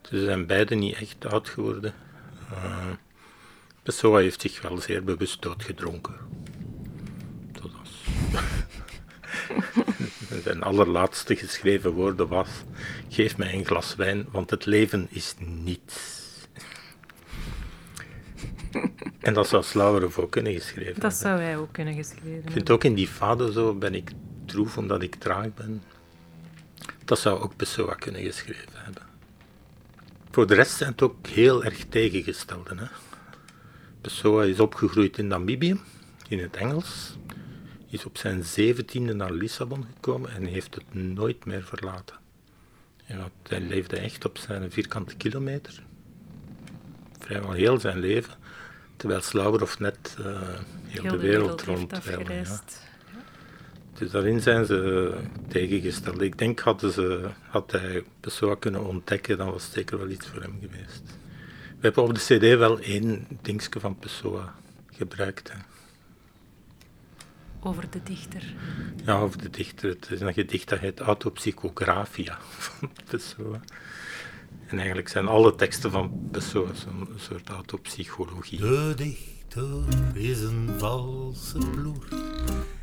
Dus 0.01 0.19
ze 0.19 0.25
zijn 0.25 0.45
beiden 0.45 0.79
niet 0.79 0.95
echt 0.95 1.25
oud 1.25 1.49
geworden. 1.49 1.93
Uh, 2.51 2.85
Pessoa 3.83 4.19
heeft 4.19 4.41
zich 4.41 4.61
wel 4.61 4.77
zeer 4.77 5.03
bewust 5.03 5.41
doodgedronken. 5.41 6.15
Dat 7.51 7.71
was... 7.71 8.03
Zijn 10.43 10.63
allerlaatste 10.63 11.35
geschreven 11.35 11.91
woorden 11.91 12.27
was: 12.27 12.49
Geef 13.09 13.37
mij 13.37 13.53
een 13.53 13.65
glas 13.65 13.95
wijn, 13.95 14.27
want 14.31 14.49
het 14.49 14.65
leven 14.65 15.07
is 15.09 15.35
niets. 15.37 16.17
En 19.19 19.33
dat 19.33 19.47
zou 19.47 19.63
Slawerov 19.63 20.17
ook 20.17 20.31
kunnen 20.31 20.53
geschreven 20.53 20.99
Dat 20.99 21.13
zou 21.13 21.39
hij 21.39 21.57
ook 21.57 21.71
kunnen 21.71 21.93
geschreven 21.93 22.31
hebben. 22.31 22.47
Ik 22.47 22.51
vind 22.51 22.69
ook 22.69 22.83
in 22.83 22.93
die 22.93 23.07
fado 23.07 23.51
zo, 23.51 23.73
ben 23.73 23.95
ik 23.95 24.11
troef 24.45 24.77
omdat 24.77 25.01
ik 25.01 25.15
traag 25.15 25.53
ben. 25.53 25.81
Dat 27.05 27.19
zou 27.19 27.39
ook 27.39 27.55
Pessoa 27.55 27.93
kunnen 27.93 28.21
geschreven 28.21 28.69
hebben. 28.73 29.03
Voor 30.31 30.47
de 30.47 30.55
rest 30.55 30.77
zijn 30.77 30.91
het 30.91 31.01
ook 31.01 31.27
heel 31.27 31.63
erg 31.63 31.85
tegengestelden. 31.89 32.77
Hè? 32.77 32.85
Pessoa 34.09 34.43
is 34.43 34.59
opgegroeid 34.59 35.17
in 35.17 35.27
Namibië, 35.27 35.79
in 36.27 36.39
het 36.39 36.55
Engels. 36.55 37.17
Is 37.89 38.05
op 38.05 38.17
zijn 38.17 38.43
zeventiende 38.43 39.13
naar 39.13 39.31
Lissabon 39.31 39.85
gekomen 39.93 40.31
en 40.31 40.45
heeft 40.45 40.75
het 40.75 40.93
nooit 40.93 41.45
meer 41.45 41.63
verlaten. 41.63 42.15
Ja, 43.05 43.29
hij 43.47 43.61
leefde 43.61 43.97
echt 43.97 44.25
op 44.25 44.37
zijn 44.37 44.71
vierkante 44.71 45.15
kilometer. 45.15 45.83
Vrijwel 47.19 47.51
heel 47.51 47.79
zijn 47.79 47.99
leven. 47.99 48.33
Terwijl 48.95 49.21
Slauwerhoff 49.21 49.79
net 49.79 50.15
uh, 50.19 50.25
heel, 50.25 51.01
heel, 51.01 51.11
de 51.11 51.17
wereld, 51.17 51.65
wereld 51.65 51.91
rond 51.91 52.05
dus 53.97 54.11
daarin 54.11 54.41
zijn 54.41 54.65
ze 54.65 55.13
tegengesteld. 55.47 56.21
Ik 56.21 56.37
denk 56.37 56.59
hadden 56.59 56.91
ze, 56.91 57.29
had 57.49 57.71
hij 57.71 58.03
Pessoa 58.19 58.55
kunnen 58.55 58.85
ontdekken, 58.85 59.37
dan 59.37 59.51
was 59.51 59.63
het 59.63 59.73
zeker 59.73 59.97
wel 59.97 60.09
iets 60.09 60.27
voor 60.27 60.41
hem 60.41 60.57
geweest. 60.61 61.17
We 61.79 61.85
hebben 61.85 62.03
op 62.03 62.13
de 62.13 62.19
cd 62.19 62.57
wel 62.57 62.79
één 62.79 63.27
dingetje 63.41 63.79
van 63.79 63.95
Pessoa 63.95 64.55
gebruikt. 64.91 65.51
Hè. 65.51 65.57
Over 67.59 67.89
de 67.89 68.03
dichter? 68.03 68.53
Ja, 69.05 69.19
over 69.19 69.41
de 69.41 69.49
dichter. 69.49 69.89
Het 69.89 70.11
is 70.11 70.21
een 70.21 70.33
gedicht 70.33 70.69
dat 70.69 70.79
heet 70.79 70.99
Autopsychographia 70.99 72.37
van 72.65 72.91
Pessoa. 73.09 73.59
En 74.67 74.77
eigenlijk 74.77 75.09
zijn 75.09 75.27
alle 75.27 75.55
teksten 75.55 75.91
van 75.91 76.29
Pessoa 76.31 76.73
zo'n 76.73 77.09
soort 77.15 77.49
autopsychologie. 77.49 78.59
De 78.59 78.93
dichter 78.95 79.83
is 80.13 80.41
een 80.41 80.69
valse 80.77 81.57
ploer. 81.57 82.07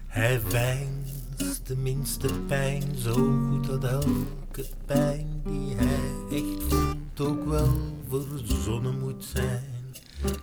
Hij 0.07 0.41
wijnst 0.51 1.67
de 1.67 1.77
minste 1.77 2.29
pijn 2.47 2.83
zo 2.99 3.13
goed 3.15 3.67
dat 3.67 3.85
elke 3.85 4.67
pijn 4.87 5.43
die 5.45 5.75
hij 5.77 6.39
echt 6.39 6.63
voelt 6.69 7.06
ook 7.21 7.49
wel 7.49 7.69
verzonnen 8.09 8.99
moet 8.99 9.25
zijn. 9.35 9.65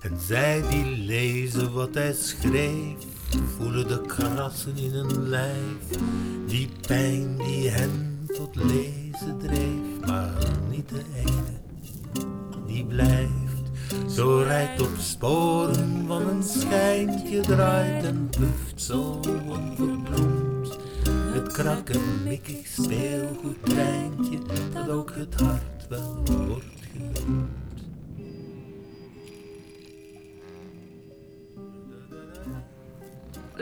En 0.02 0.20
zij 0.20 0.64
die 0.70 0.98
lezen 0.98 1.74
wat 1.74 1.94
hij 1.94 2.14
schreef, 2.14 2.96
voelen 3.58 3.88
de 3.88 4.02
krassen 4.02 4.78
in 4.78 4.92
hun 4.92 5.30
lijf. 5.30 6.00
Die 6.48 6.70
pijn 6.88 7.38
die 7.38 7.70
hen 7.70 8.28
tot 8.28 8.56
lezen 8.56 9.38
dreef, 9.38 10.08
maar 10.08 10.34
niet 10.70 10.90
de 10.90 11.02
echte, 11.16 11.62
die 12.66 12.86
blijft. 12.86 13.32
Zo 14.08 14.38
rijdt 14.38 14.82
op 14.82 14.96
sporen 14.98 16.06
van 16.08 16.28
een 16.28 16.44
schijntje, 16.44 17.40
draait 17.40 18.04
en 18.04 18.30
puft 18.30 18.82
zo 18.82 19.20
onverbloemd. 19.48 20.78
Het 21.10 21.52
krakkemikkig 21.52 22.68
speelgoedtreintje, 22.68 24.40
dat 24.74 24.90
ook 24.90 25.12
het 25.16 25.42
hart 25.42 25.73
wel 25.90 26.24
wordt 26.48 26.66
genoemd. 26.92 27.50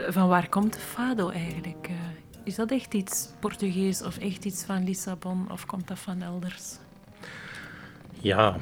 Van 0.08 0.28
waar 0.28 0.48
komt 0.48 0.72
de 0.72 0.80
fado 0.80 1.28
eigenlijk? 1.28 1.86
Eh, 1.88 1.94
is 2.44 2.54
dat 2.54 2.70
echt 2.70 2.94
iets 2.94 3.28
Portugees 3.40 4.02
of 4.02 4.18
echt 4.18 4.44
iets 4.44 4.64
van 4.64 4.84
Lissabon 4.84 5.50
of 5.50 5.66
komt 5.66 5.88
dat 5.88 5.98
van 5.98 6.22
elders? 6.22 6.76
Ja, 8.20 8.56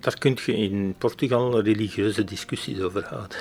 daar 0.00 0.18
kun 0.18 0.38
je 0.44 0.56
in 0.56 0.94
Portugal 0.98 1.60
religieuze 1.60 2.24
discussies 2.24 2.80
over 2.80 3.04
houden. 3.04 3.38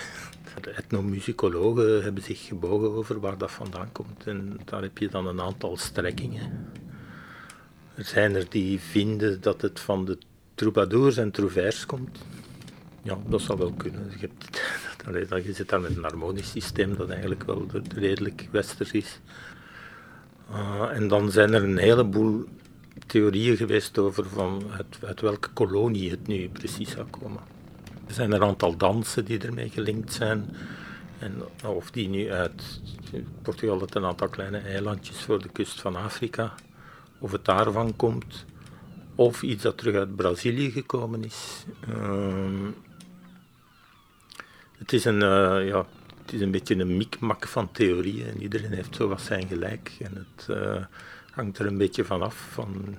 De 0.61 0.69
etnomusicologen 0.69 2.03
hebben 2.03 2.23
zich 2.23 2.45
gebogen 2.45 2.91
over 2.91 3.19
waar 3.19 3.37
dat 3.37 3.51
vandaan 3.51 3.91
komt. 3.91 4.27
En 4.27 4.59
daar 4.65 4.81
heb 4.81 4.97
je 4.97 5.07
dan 5.07 5.27
een 5.27 5.41
aantal 5.41 5.77
strekkingen. 5.77 6.71
Zijn 8.03 8.35
er 8.35 8.45
die 8.49 8.79
vinden 8.79 9.41
dat 9.41 9.61
het 9.61 9.79
van 9.79 10.05
de 10.05 10.17
troubadours 10.55 11.17
en 11.17 11.31
trouvères 11.31 11.85
komt. 11.85 12.19
Ja, 13.01 13.17
dat 13.27 13.41
zou 13.41 13.57
wel 13.57 13.71
kunnen. 13.71 14.11
Je, 14.19 14.29
je 15.45 15.53
zit 15.53 15.69
daar 15.69 15.81
met 15.81 15.95
een 15.95 16.03
harmonisch 16.03 16.51
systeem 16.51 16.95
dat 16.95 17.09
eigenlijk 17.09 17.43
wel 17.43 17.65
redelijk 17.95 18.47
westers 18.51 18.91
is. 18.91 19.19
Uh, 20.51 20.89
en 20.93 21.07
dan 21.07 21.31
zijn 21.31 21.53
er 21.53 21.63
een 21.63 21.77
heleboel 21.77 22.45
theorieën 23.07 23.57
geweest 23.57 23.97
over 23.97 24.29
van 24.29 24.63
uit, 25.01 25.21
welke 25.21 25.49
kolonie 25.49 26.09
het 26.09 26.27
nu 26.27 26.49
precies 26.49 26.89
zou 26.89 27.05
komen. 27.09 27.39
Er 28.07 28.13
zijn 28.13 28.31
een 28.31 28.43
aantal 28.43 28.77
dansen 28.77 29.25
die 29.25 29.39
ermee 29.39 29.69
gelinkt 29.69 30.13
zijn. 30.13 30.55
En 31.19 31.33
of 31.65 31.91
die 31.91 32.09
nu 32.09 32.31
uit 32.31 32.81
Portugal, 33.41 33.81
het 33.81 33.95
een 33.95 34.05
aantal 34.05 34.29
kleine 34.29 34.57
eilandjes 34.57 35.17
voor 35.17 35.41
de 35.41 35.49
kust 35.49 35.81
van 35.81 35.95
Afrika, 35.95 36.53
of 37.21 37.31
het 37.31 37.45
daarvan 37.45 37.95
komt, 37.95 38.45
of 39.15 39.41
iets 39.41 39.63
dat 39.63 39.77
terug 39.77 39.95
uit 39.95 40.15
Brazilië 40.15 40.71
gekomen 40.71 41.23
is. 41.23 41.65
Uh, 41.89 42.69
het, 44.77 44.93
is 44.93 45.05
een, 45.05 45.23
uh, 45.23 45.67
ja, 45.67 45.85
het 46.21 46.33
is 46.33 46.41
een 46.41 46.51
beetje 46.51 46.75
een 46.75 46.97
mikmak 46.97 47.47
van 47.47 47.71
theorieën 47.71 48.27
en 48.27 48.41
iedereen 48.41 48.73
heeft 48.73 48.95
zo 48.95 49.07
wat 49.07 49.21
zijn 49.21 49.47
gelijk. 49.47 49.97
En 49.99 50.11
het, 50.13 50.57
uh, 50.57 50.85
hangt 51.31 51.59
er 51.59 51.65
een 51.65 51.77
beetje 51.77 52.05
vanaf 52.05 52.47
van 52.51 52.95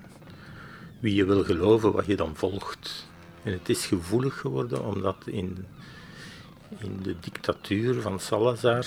wie 0.99 1.15
je 1.15 1.25
wil 1.25 1.43
geloven, 1.43 1.91
wat 1.91 2.05
je 2.05 2.15
dan 2.15 2.35
volgt. 2.35 3.07
En 3.43 3.51
het 3.51 3.69
is 3.69 3.85
gevoelig 3.85 4.39
geworden 4.39 4.85
omdat 4.85 5.17
in, 5.25 5.65
in 6.77 6.99
de 7.01 7.15
dictatuur 7.19 8.01
van 8.01 8.19
Salazar, 8.19 8.85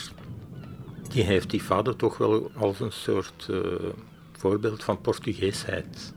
die 1.08 1.22
heeft 1.22 1.50
die 1.50 1.62
vader 1.62 1.96
toch 1.96 2.18
wel 2.18 2.50
als 2.54 2.80
een 2.80 2.92
soort 2.92 3.46
uh, 3.50 3.62
voorbeeld 4.38 4.84
van 4.84 5.00
Portugeesheid 5.00 6.12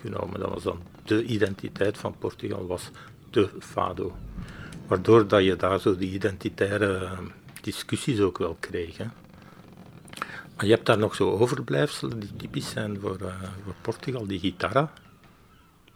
genomen. 0.00 0.40
Dat 0.40 0.50
was 0.50 0.62
dan 0.62 0.82
de 1.04 1.24
identiteit 1.24 1.98
van 1.98 2.14
Portugal, 2.18 2.66
was 2.66 2.90
de 3.30 3.50
fado. 3.58 4.16
Waardoor 4.86 5.28
dat 5.28 5.44
je 5.44 5.56
daar 5.56 5.80
zo 5.80 5.96
die 5.96 6.12
identitaire 6.12 7.10
discussies 7.60 8.20
ook 8.20 8.38
wel 8.38 8.56
kreeg. 8.60 8.98
Maar 10.56 10.66
je 10.66 10.72
hebt 10.72 10.86
daar 10.86 10.98
nog 10.98 11.14
zo 11.14 11.30
overblijfselen 11.30 12.20
die 12.20 12.36
typisch 12.36 12.70
zijn 12.70 13.00
voor, 13.00 13.18
uh, 13.22 13.42
voor 13.64 13.74
Portugal, 13.80 14.26
die 14.26 14.38
gitara. 14.38 14.92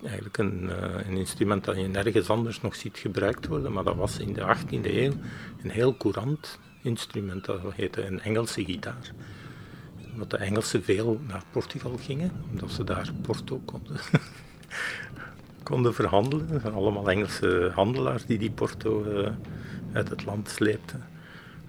Eigenlijk 0.03 0.39
een, 0.39 0.63
uh, 0.63 1.07
een, 1.07 1.17
instrument 1.17 1.65
dat 1.65 1.77
je 1.77 1.87
nergens 1.89 2.29
anders 2.29 2.61
nog 2.61 2.75
ziet 2.75 2.99
gebruikt 2.99 3.47
worden, 3.47 3.73
maar 3.73 3.85
dat 3.85 3.97
was 3.97 4.19
in 4.19 4.33
de 4.33 4.41
18e 4.41 4.95
eeuw 4.95 5.13
een 5.63 5.71
heel 5.71 5.97
courant 5.97 6.59
instrument, 6.83 7.45
dat 7.45 7.61
heette 7.75 8.07
een 8.07 8.21
Engelse 8.21 8.65
gitaar. 8.65 9.13
Omdat 10.13 10.31
de 10.31 10.37
Engelsen 10.37 10.85
veel 10.85 11.21
naar 11.27 11.43
Portugal 11.51 11.97
gingen, 12.01 12.31
omdat 12.51 12.71
ze 12.71 12.85
daar 12.85 13.11
Porto 13.23 13.61
konden, 13.65 13.97
konden 15.63 15.95
verhandelen. 15.95 16.63
Allemaal 16.75 17.11
Engelse 17.11 17.71
handelaars 17.75 18.27
die 18.27 18.39
die 18.39 18.51
Porto 18.51 19.05
uh, 19.05 19.29
uit 19.93 20.09
het 20.09 20.25
land 20.25 20.49
sleepten. 20.49 21.05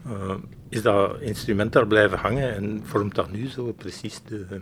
Uh, 0.08 0.36
is 0.70 0.82
dat 0.82 1.22
instrument 1.22 1.74
daar 1.74 1.88
blijven 1.88 2.18
hangen 2.18 2.56
en 2.56 2.82
vormt 2.84 3.16
dat 3.16 3.32
nu 3.32 3.48
zo 3.48 3.74
precies 3.74 4.22
de, 4.28 4.62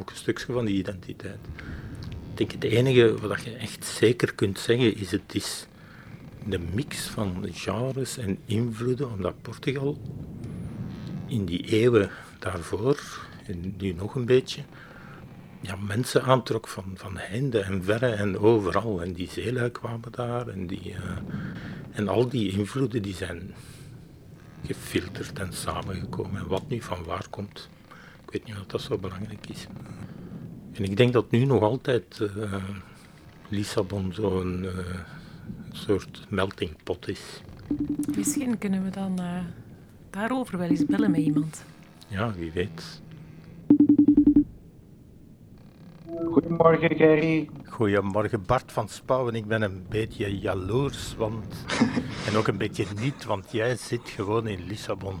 ook 0.00 0.10
een 0.10 0.16
stukje 0.16 0.52
van 0.52 0.64
die 0.64 0.76
identiteit. 0.76 1.38
Ik 2.30 2.36
denk 2.36 2.52
het 2.52 2.64
enige 2.64 3.14
wat 3.20 3.42
je 3.42 3.56
echt 3.56 3.84
zeker 3.84 4.34
kunt 4.34 4.58
zeggen 4.58 4.96
is 4.96 5.10
het 5.10 5.34
is 5.34 5.66
de 6.46 6.58
mix 6.58 7.06
van 7.06 7.46
genres 7.52 8.18
en 8.18 8.38
invloeden, 8.44 9.10
omdat 9.10 9.42
Portugal 9.42 9.98
in 11.26 11.44
die 11.44 11.66
eeuwen 11.66 12.10
daarvoor, 12.44 12.98
en 13.46 13.74
nu 13.78 13.92
nog 13.92 14.14
een 14.14 14.24
beetje, 14.24 14.62
ja, 15.60 15.76
mensen 15.76 16.22
aantrok 16.22 16.68
van, 16.68 16.84
van 16.94 17.16
heinde 17.16 17.60
en 17.60 17.84
verre 17.84 18.10
en 18.10 18.38
overal. 18.38 19.02
En 19.02 19.12
die 19.12 19.28
zeelui 19.30 19.70
kwamen 19.70 20.12
daar 20.12 20.48
en, 20.48 20.66
die, 20.66 20.90
uh, 20.90 21.18
en 21.90 22.08
al 22.08 22.28
die 22.28 22.50
invloeden 22.50 23.02
die 23.02 23.14
zijn 23.14 23.54
gefilterd 24.66 25.38
en 25.38 25.52
samengekomen. 25.52 26.40
En 26.40 26.46
wat 26.46 26.68
nu 26.68 26.80
van 26.80 27.04
waar 27.04 27.26
komt, 27.30 27.68
ik 28.24 28.32
weet 28.32 28.44
niet 28.44 28.56
of 28.56 28.66
dat 28.66 28.80
zo 28.80 28.98
belangrijk 28.98 29.48
is. 29.48 29.66
En 30.72 30.84
ik 30.84 30.96
denk 30.96 31.12
dat 31.12 31.30
nu 31.30 31.44
nog 31.44 31.62
altijd 31.62 32.18
uh, 32.20 32.54
Lissabon 33.48 34.12
zo'n 34.12 34.62
uh, 34.62 34.70
soort 35.72 36.26
melting 36.28 36.82
pot 36.82 37.08
is. 37.08 37.40
Misschien 38.16 38.58
kunnen 38.58 38.84
we 38.84 38.90
dan 38.90 39.20
daarover 40.10 40.58
wel 40.58 40.68
eens 40.68 40.86
bellen 40.86 41.10
met 41.10 41.20
iemand. 41.20 41.64
Ja, 42.14 42.32
wie 42.32 42.52
weet. 42.52 43.02
Goedemorgen, 46.30 46.96
Gerry. 46.96 47.48
Goedemorgen, 47.64 48.42
Bart 48.46 48.72
van 48.72 48.88
Spouwen. 48.88 49.34
Ik 49.34 49.46
ben 49.46 49.62
een 49.62 49.86
beetje 49.88 50.38
jaloers, 50.38 51.16
want... 51.16 51.64
en 52.28 52.36
ook 52.36 52.46
een 52.46 52.58
beetje 52.58 52.86
niet, 53.00 53.24
want 53.24 53.52
jij 53.52 53.76
zit 53.76 54.08
gewoon 54.08 54.46
in 54.46 54.66
Lissabon. 54.66 55.20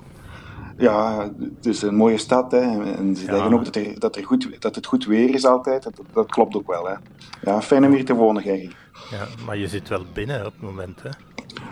Ja, 0.76 1.30
het 1.40 1.66
is 1.66 1.82
een 1.82 1.94
mooie 1.94 2.18
stad. 2.18 2.52
Hè. 2.52 2.60
En 2.94 3.16
ze 3.16 3.24
ja. 3.24 3.32
zeggen 3.32 3.52
ook 3.52 3.64
dat, 3.64 3.76
er, 3.76 3.98
dat, 3.98 4.16
er 4.16 4.24
goed, 4.24 4.62
dat 4.62 4.74
het 4.74 4.86
goed 4.86 5.04
weer 5.04 5.34
is 5.34 5.44
altijd. 5.44 5.82
Dat, 5.82 6.00
dat 6.12 6.30
klopt 6.30 6.56
ook 6.56 6.66
wel. 6.66 6.86
Hè. 6.88 6.94
Ja, 7.42 7.62
fijn 7.62 7.84
om 7.84 7.92
hier 7.92 8.04
te 8.04 8.14
wonen, 8.14 8.42
Gerry. 8.42 8.70
Ja, 9.10 9.26
maar 9.46 9.56
je 9.56 9.68
zit 9.68 9.88
wel 9.88 10.04
binnen 10.12 10.46
op 10.46 10.52
het 10.52 10.62
moment, 10.62 11.02
hè? 11.02 11.10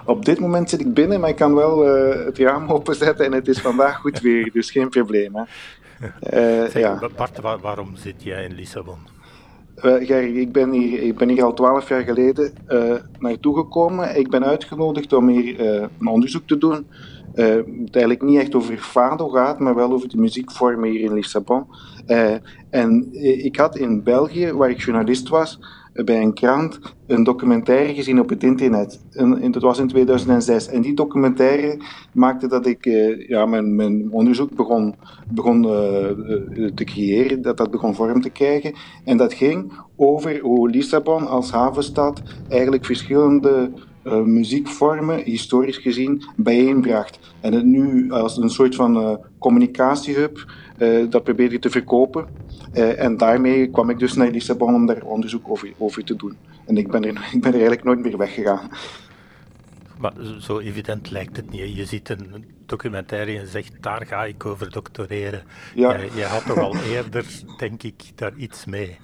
Op 0.05 0.25
dit 0.25 0.41
moment 0.41 0.71
zit 0.71 0.81
ik 0.81 0.95
binnen, 0.95 1.21
maar 1.21 1.29
ik 1.29 1.37
kan 1.37 1.55
wel 1.55 1.87
uh, 1.87 2.25
het 2.25 2.39
raam 2.39 2.69
openzetten 2.69 3.27
en 3.27 3.33
het 3.33 3.49
is 3.49 3.61
vandaag 3.61 3.97
goed 3.97 4.21
weer, 4.27 4.51
dus 4.53 4.71
geen 4.71 4.89
probleem. 4.89 5.35
Hè. 5.37 5.43
Uh, 6.03 6.71
zeg, 6.71 6.79
ja. 6.79 6.99
Bart, 7.17 7.41
waar, 7.41 7.59
waarom 7.59 7.97
zit 7.97 8.23
jij 8.23 8.45
in 8.45 8.55
Lissabon? 8.55 8.99
Uh, 9.77 10.07
Gerry, 10.07 10.39
ik 10.39 10.53
ben, 10.53 10.71
hier, 10.71 11.03
ik 11.03 11.17
ben 11.17 11.29
hier 11.29 11.45
al 11.45 11.55
twaalf 11.55 11.89
jaar 11.89 12.03
geleden 12.03 12.53
naartoe 13.19 13.57
gekomen. 13.57 14.19
Ik 14.19 14.31
ben 14.31 14.45
uitgenodigd 14.45 15.13
om 15.13 15.29
hier 15.29 15.61
een 15.61 16.07
onderzoek 16.07 16.47
te 16.47 16.59
doen. 16.59 16.87
Het 17.35 17.95
eigenlijk 17.95 18.23
niet 18.23 18.39
echt 18.39 18.55
over 18.55 18.79
Fado 18.79 19.29
gaat, 19.29 19.59
maar 19.59 19.75
wel 19.75 19.93
over 19.93 20.09
de 20.09 20.21
muziekvormen 20.21 20.91
hier 20.91 21.01
in 21.01 21.15
Lissabon. 21.15 21.67
en 22.71 23.09
ik 23.45 23.57
had 23.57 23.77
in 23.77 24.03
België, 24.03 24.53
waar 24.53 24.71
ik 24.71 24.81
journalist 24.81 25.29
was, 25.29 25.59
bij 25.93 26.23
een 26.23 26.35
krant 26.35 26.81
een 27.07 27.25
documentaire 27.25 27.95
gezien 27.95 28.21
op 28.21 28.29
het 28.29 28.43
internet. 28.43 29.01
En, 29.13 29.51
dat 29.51 29.63
was 29.63 29.79
in 29.79 29.89
2006. 29.89 30.69
En 30.69 30.83
die 30.83 30.95
documentaire 30.95 31.83
maakte 32.13 32.47
dat 32.47 32.67
ik 32.67 32.85
ja, 33.29 33.47
mijn, 33.47 33.75
mijn, 33.75 34.09
onderzoek 34.11 34.57
begon, 34.57 34.95
begon 35.29 35.63
te 36.75 36.85
creëren, 36.85 37.43
dat 37.43 37.57
dat 37.57 37.71
begon 37.71 37.95
vorm 37.95 38.21
te 38.21 38.31
krijgen. 38.31 38.75
En 39.05 39.17
dat 39.17 39.35
ging 39.35 39.73
over 39.97 40.41
hoe 40.41 40.71
Lissabon 40.71 41.27
als 41.27 41.51
havenstad 41.51 42.23
eigenlijk 42.49 42.85
verschillende 42.85 43.71
uh, 44.05 44.21
muziekvormen, 44.21 45.23
historisch 45.25 45.77
gezien, 45.77 46.25
bijeenbracht. 46.37 47.19
En 47.41 47.53
het 47.53 47.65
nu 47.65 48.11
als 48.11 48.37
een 48.37 48.51
soort 48.51 48.75
van 48.75 49.21
communicatiehub 49.39 50.45
uh, 50.79 51.11
dat 51.11 51.25
probeerde 51.25 51.59
te 51.59 51.71
verkopen. 51.71 52.27
En 52.73 53.17
daarmee 53.17 53.71
kwam 53.71 53.91
ik 53.91 53.99
dus 53.99 54.15
naar 54.15 54.31
Lissabon 54.31 54.75
om 54.75 54.87
daar 54.87 55.03
onderzoek 55.03 55.49
over, 55.49 55.73
over 55.79 56.05
te 56.05 56.17
doen. 56.17 56.37
En 56.67 56.77
ik 56.77 56.91
ben, 56.91 57.05
er, 57.05 57.29
ik 57.35 57.41
ben 57.41 57.53
er 57.53 57.61
eigenlijk 57.61 57.85
nooit 57.85 58.03
meer 58.03 58.19
weggegaan. 58.19 58.71
Maar 59.99 60.13
zo 60.41 60.59
evident 60.59 61.11
lijkt 61.11 61.37
het 61.37 61.51
niet. 61.51 61.77
Je 61.77 61.85
ziet 61.85 62.09
een 62.09 62.45
documentaire 62.67 63.39
en 63.39 63.47
zegt, 63.47 63.73
daar 63.81 64.07
ga 64.07 64.25
ik 64.25 64.47
over 64.47 64.71
doctoreren. 64.71 65.43
Ja. 65.75 65.97
Je, 65.97 66.11
je 66.15 66.25
had 66.25 66.47
toch 66.47 66.59
al 66.59 66.77
eerder, 66.77 67.27
denk 67.57 67.83
ik, 67.83 68.03
daar 68.15 68.35
iets 68.37 68.65
mee. 68.65 68.99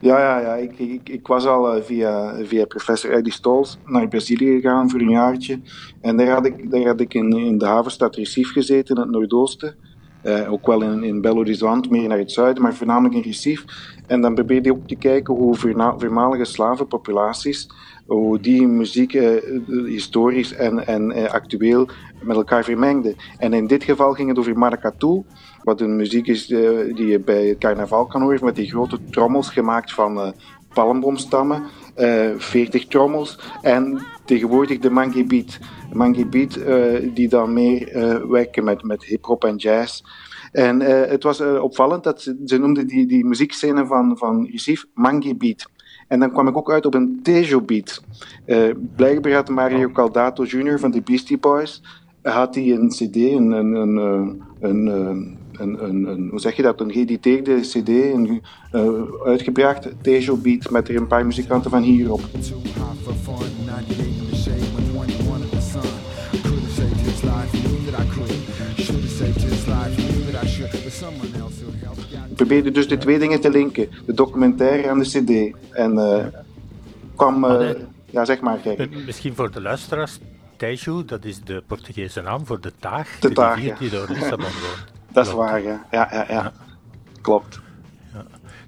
Ja, 0.00 0.18
ja, 0.18 0.40
ja. 0.40 0.54
Ik, 0.54 0.78
ik, 0.78 1.08
ik 1.08 1.26
was 1.26 1.46
al 1.46 1.76
uh, 1.76 1.82
via, 1.82 2.34
via 2.42 2.64
professor 2.64 3.10
Eddie 3.10 3.32
Stolz 3.32 3.76
naar 3.84 4.08
Brazilië 4.08 4.60
gegaan 4.60 4.90
voor 4.90 5.00
een 5.00 5.10
jaartje. 5.10 5.60
En 6.00 6.16
daar 6.16 6.28
had 6.28 6.46
ik, 6.46 6.70
daar 6.70 6.86
had 6.86 7.00
ik 7.00 7.14
in, 7.14 7.32
in 7.32 7.58
de 7.58 7.66
havenstad 7.66 8.16
Recife 8.16 8.52
gezeten, 8.52 8.96
in 8.96 9.02
het 9.02 9.10
Noordoosten. 9.10 9.74
Uh, 10.24 10.52
ook 10.52 10.66
wel 10.66 10.82
in, 10.82 11.02
in 11.02 11.20
Belo 11.20 11.34
Horizonte, 11.34 11.88
meer 11.90 12.08
naar 12.08 12.18
het 12.18 12.32
zuiden, 12.32 12.62
maar 12.62 12.74
voornamelijk 12.74 13.14
in 13.14 13.22
Recife. 13.22 13.64
En 14.06 14.20
dan 14.20 14.34
probeerde 14.34 14.68
je 14.68 14.74
ook 14.74 14.88
te 14.88 14.94
kijken 14.94 15.34
hoe 15.34 15.54
voormalige 15.96 16.44
slavenpopulaties, 16.44 17.70
hoe 18.06 18.40
die 18.40 18.66
muziek 18.66 19.14
uh, 19.14 19.30
historisch 19.86 20.52
en, 20.52 20.86
en 20.86 21.30
actueel 21.30 21.88
met 22.22 22.36
elkaar 22.36 22.64
vermengden. 22.64 23.14
En 23.38 23.52
in 23.52 23.66
dit 23.66 23.84
geval 23.84 24.12
ging 24.12 24.28
het 24.28 24.38
over 24.38 24.58
maracatu, 24.58 25.22
wat 25.66 25.80
een 25.80 25.96
muziek 25.96 26.26
is 26.26 26.46
die 26.46 27.06
je 27.06 27.20
bij 27.20 27.46
het 27.46 27.58
carnaval 27.58 28.06
kan 28.06 28.22
horen, 28.22 28.44
met 28.44 28.56
die 28.56 28.70
grote 28.70 28.98
trommels 29.10 29.50
gemaakt 29.50 29.92
van 29.92 30.34
palmboomstammen. 30.74 31.62
40 32.36 32.86
trommels 32.86 33.38
en 33.62 34.06
tegenwoordig 34.24 34.78
de 34.78 34.90
mangi 34.90 35.26
beat. 35.26 35.58
Mangi 35.92 36.26
beat 36.26 36.56
uh, 36.56 37.14
die 37.14 37.28
dan 37.28 37.52
meer 37.52 37.96
uh, 37.96 38.30
werken 38.30 38.64
met, 38.64 38.82
met 38.82 39.04
hip-hop 39.04 39.44
en 39.44 39.56
jazz. 39.56 40.02
En 40.52 40.80
uh, 40.80 40.88
het 40.88 41.22
was 41.22 41.40
opvallend 41.40 42.04
dat 42.04 42.22
ze, 42.22 42.42
ze 42.44 42.58
noemden 42.58 42.86
die, 42.86 43.06
die 43.06 43.24
muziekscène 43.24 43.86
van, 43.86 44.18
van 44.18 44.48
Recife 44.50 44.86
Mangi 44.94 45.36
beat. 45.36 45.66
En 46.08 46.20
dan 46.20 46.32
kwam 46.32 46.48
ik 46.48 46.56
ook 46.56 46.72
uit 46.72 46.86
op 46.86 46.94
een 46.94 47.20
Tejo 47.22 47.60
beat. 47.60 48.02
blijkbaar 48.96 49.32
had 49.32 49.48
Mario 49.48 49.90
Caldato 49.90 50.44
Jr. 50.44 50.78
van 50.78 50.90
de 50.90 51.02
Beastie 51.02 51.38
Boys 51.38 51.82
had 52.22 52.54
hij 52.54 52.70
een 52.70 52.88
cd, 52.88 53.16
een, 53.16 53.50
een, 54.60 55.38
een, 55.58 55.84
een, 55.84 56.04
een, 56.04 56.28
hoe 56.30 56.40
zeg 56.40 56.56
je 56.56 56.62
dat, 56.62 56.80
een 56.80 56.92
geëditeerde 56.92 57.60
cd 57.60 57.88
een, 57.88 58.42
uh, 58.72 59.02
uitgebracht, 59.24 59.88
Tejo 60.02 60.36
Beat, 60.36 60.70
met 60.70 60.88
er 60.88 60.96
een 60.96 61.06
paar 61.06 61.26
muzikanten 61.26 61.70
van 61.70 61.82
hierop. 61.82 62.20
Ik 72.28 72.36
probeerde 72.36 72.70
dus 72.70 72.88
de 72.88 72.98
twee 72.98 73.18
dingen 73.18 73.40
te 73.40 73.50
linken, 73.50 73.88
de 74.06 74.14
documentaire 74.14 74.88
en 74.88 74.98
de 74.98 75.04
cd. 75.04 75.56
En 75.70 75.92
uh, 75.94 76.26
kwam, 77.16 77.44
uh, 77.44 77.70
ja 78.10 78.24
zeg 78.24 78.40
maar, 78.40 78.58
kijk. 78.58 79.04
Misschien 79.06 79.34
voor 79.34 79.50
de 79.50 79.60
luisteraars, 79.60 80.18
Tejo, 80.56 81.04
dat 81.04 81.24
is 81.24 81.40
de 81.44 81.62
Portugese 81.66 82.20
naam 82.20 82.46
voor 82.46 82.60
de 82.60 82.72
taag, 82.78 83.18
de, 83.18 83.32
taag, 83.32 83.62
ja. 83.62 83.76
die 83.78 83.90
door 83.90 84.06
Lissabon 84.08 84.38
woont. 84.38 84.95
Dat 85.16 85.26
is 85.26 85.32
waar, 85.32 85.62
ja. 85.62 85.86
Ja, 85.90 86.08
ja, 86.12 86.24
ja. 86.28 86.52
Klopt. 87.20 87.60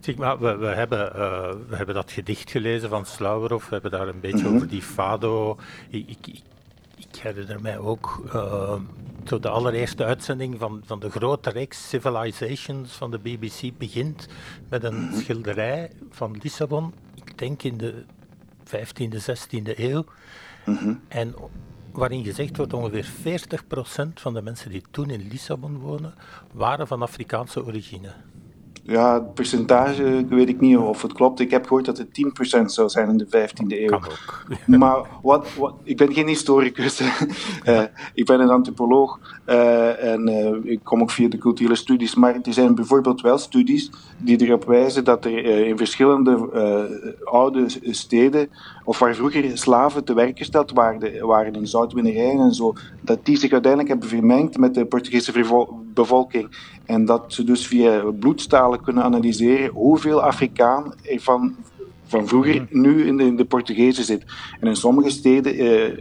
Zeg 0.00 0.16
maar, 0.16 0.38
we, 0.38 0.56
we, 0.56 0.66
hebben, 0.66 1.12
uh, 1.16 1.50
we 1.68 1.76
hebben 1.76 1.94
dat 1.94 2.10
gedicht 2.10 2.50
gelezen 2.50 2.88
van 2.88 3.06
Slauwerhoff, 3.06 3.68
we 3.68 3.72
hebben 3.72 3.90
daar 3.90 4.08
een 4.08 4.20
beetje 4.20 4.38
mm 4.38 4.44
-hmm. 4.44 4.54
over 4.54 4.68
die 4.68 4.82
fado. 4.82 5.56
Ik, 5.88 6.08
ik, 6.08 6.42
ik 6.96 7.16
herinner 7.20 7.60
mij 7.60 7.78
ook 7.78 8.22
uh, 8.34 8.72
zo 9.24 9.38
de 9.38 9.48
allereerste 9.48 10.04
uitzending 10.04 10.58
van, 10.58 10.82
van 10.84 11.00
de 11.00 11.10
grote 11.10 11.50
reeks 11.50 11.88
Civilizations 11.88 12.92
van 12.92 13.10
de 13.10 13.18
BBC 13.18 13.78
begint 13.78 14.28
met 14.68 14.84
een 14.84 14.94
mm 14.94 15.08
-hmm. 15.08 15.20
schilderij 15.20 15.90
van 16.10 16.38
Lissabon, 16.42 16.94
ik 17.14 17.38
denk 17.38 17.62
in 17.62 17.76
de 17.76 18.04
15e, 18.64 19.16
16e 19.16 19.78
eeuw. 19.78 20.04
Mm 20.64 20.76
-hmm. 20.76 21.00
En 21.08 21.34
waarin 21.98 22.24
gezegd 22.24 22.56
wordt 22.56 22.72
ongeveer 22.72 23.06
40% 23.06 24.12
van 24.14 24.34
de 24.34 24.42
mensen 24.42 24.70
die 24.70 24.82
toen 24.90 25.10
in 25.10 25.28
Lissabon 25.28 25.78
wonen, 25.78 26.14
waren 26.52 26.86
van 26.86 27.02
Afrikaanse 27.02 27.64
origine. 27.64 28.12
Ja, 28.90 29.14
het 29.14 29.34
percentage 29.34 30.26
weet 30.28 30.48
ik 30.48 30.60
niet 30.60 30.76
of 30.76 31.02
het 31.02 31.12
klopt. 31.12 31.40
Ik 31.40 31.50
heb 31.50 31.66
gehoord 31.66 31.84
dat 31.84 31.98
het 31.98 32.08
10% 32.58 32.64
zou 32.64 32.88
zijn 32.88 33.08
in 33.08 33.16
de 33.16 33.26
15e 33.26 33.66
eeuw. 33.66 33.86
Kan 33.86 34.04
ook. 34.04 34.44
maar 34.78 34.98
wat, 35.22 35.54
wat, 35.54 35.74
ik 35.82 35.96
ben 35.96 36.12
geen 36.12 36.26
historicus. 36.26 37.00
uh, 37.00 37.82
ik 38.14 38.26
ben 38.26 38.40
een 38.40 38.50
antropoloog 38.50 39.18
uh, 39.46 40.04
en 40.04 40.28
uh, 40.28 40.72
ik 40.72 40.80
kom 40.82 41.00
ook 41.00 41.10
via 41.10 41.28
de 41.28 41.38
culturele 41.38 41.74
studies. 41.74 42.14
Maar 42.14 42.34
er 42.42 42.52
zijn 42.52 42.74
bijvoorbeeld 42.74 43.20
wel 43.20 43.38
studies 43.38 43.90
die 44.18 44.46
erop 44.46 44.64
wijzen 44.64 45.04
dat 45.04 45.24
er 45.24 45.44
in 45.44 45.76
verschillende 45.76 46.36
oude 47.24 47.66
steden, 47.82 48.48
of 48.84 48.98
waar 48.98 49.14
vroeger 49.14 49.58
slaven 49.58 50.04
te 50.04 50.14
werk 50.14 50.38
gesteld 50.38 50.72
waren, 50.72 51.26
waren 51.26 51.54
in 51.54 51.66
zoutwinnerijen 51.66 52.40
en 52.40 52.54
zo, 52.54 52.72
dat 53.00 53.24
die 53.24 53.36
zich 53.36 53.52
uiteindelijk 53.52 53.90
hebben 53.90 54.08
vermengd 54.08 54.58
met 54.58 54.74
de 54.74 54.86
Portugese 54.86 55.32
bevolking. 56.00 56.48
En 56.84 57.04
dat 57.04 57.24
ze 57.28 57.44
dus 57.44 57.66
via 57.66 58.02
bloedstalen 58.18 58.82
kunnen 58.82 59.02
analyseren 59.02 59.70
hoeveel 59.70 60.22
Afrikaan 60.22 60.94
er 61.02 61.20
van, 61.20 61.56
van 62.06 62.28
vroeger 62.28 62.66
nu 62.70 63.06
in 63.06 63.16
de, 63.16 63.24
in 63.24 63.36
de 63.36 63.44
Portugezen 63.44 64.04
zit. 64.04 64.24
En 64.60 64.68
in 64.68 64.76
sommige 64.76 65.10
steden 65.10 65.62
uh, 65.62 65.98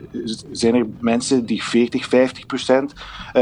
zijn 0.52 0.76
er 0.76 0.86
mensen 1.00 1.46
die 1.46 1.64
40, 1.64 2.06
50 2.06 2.46
procent 2.46 2.94
uh, 2.94 3.02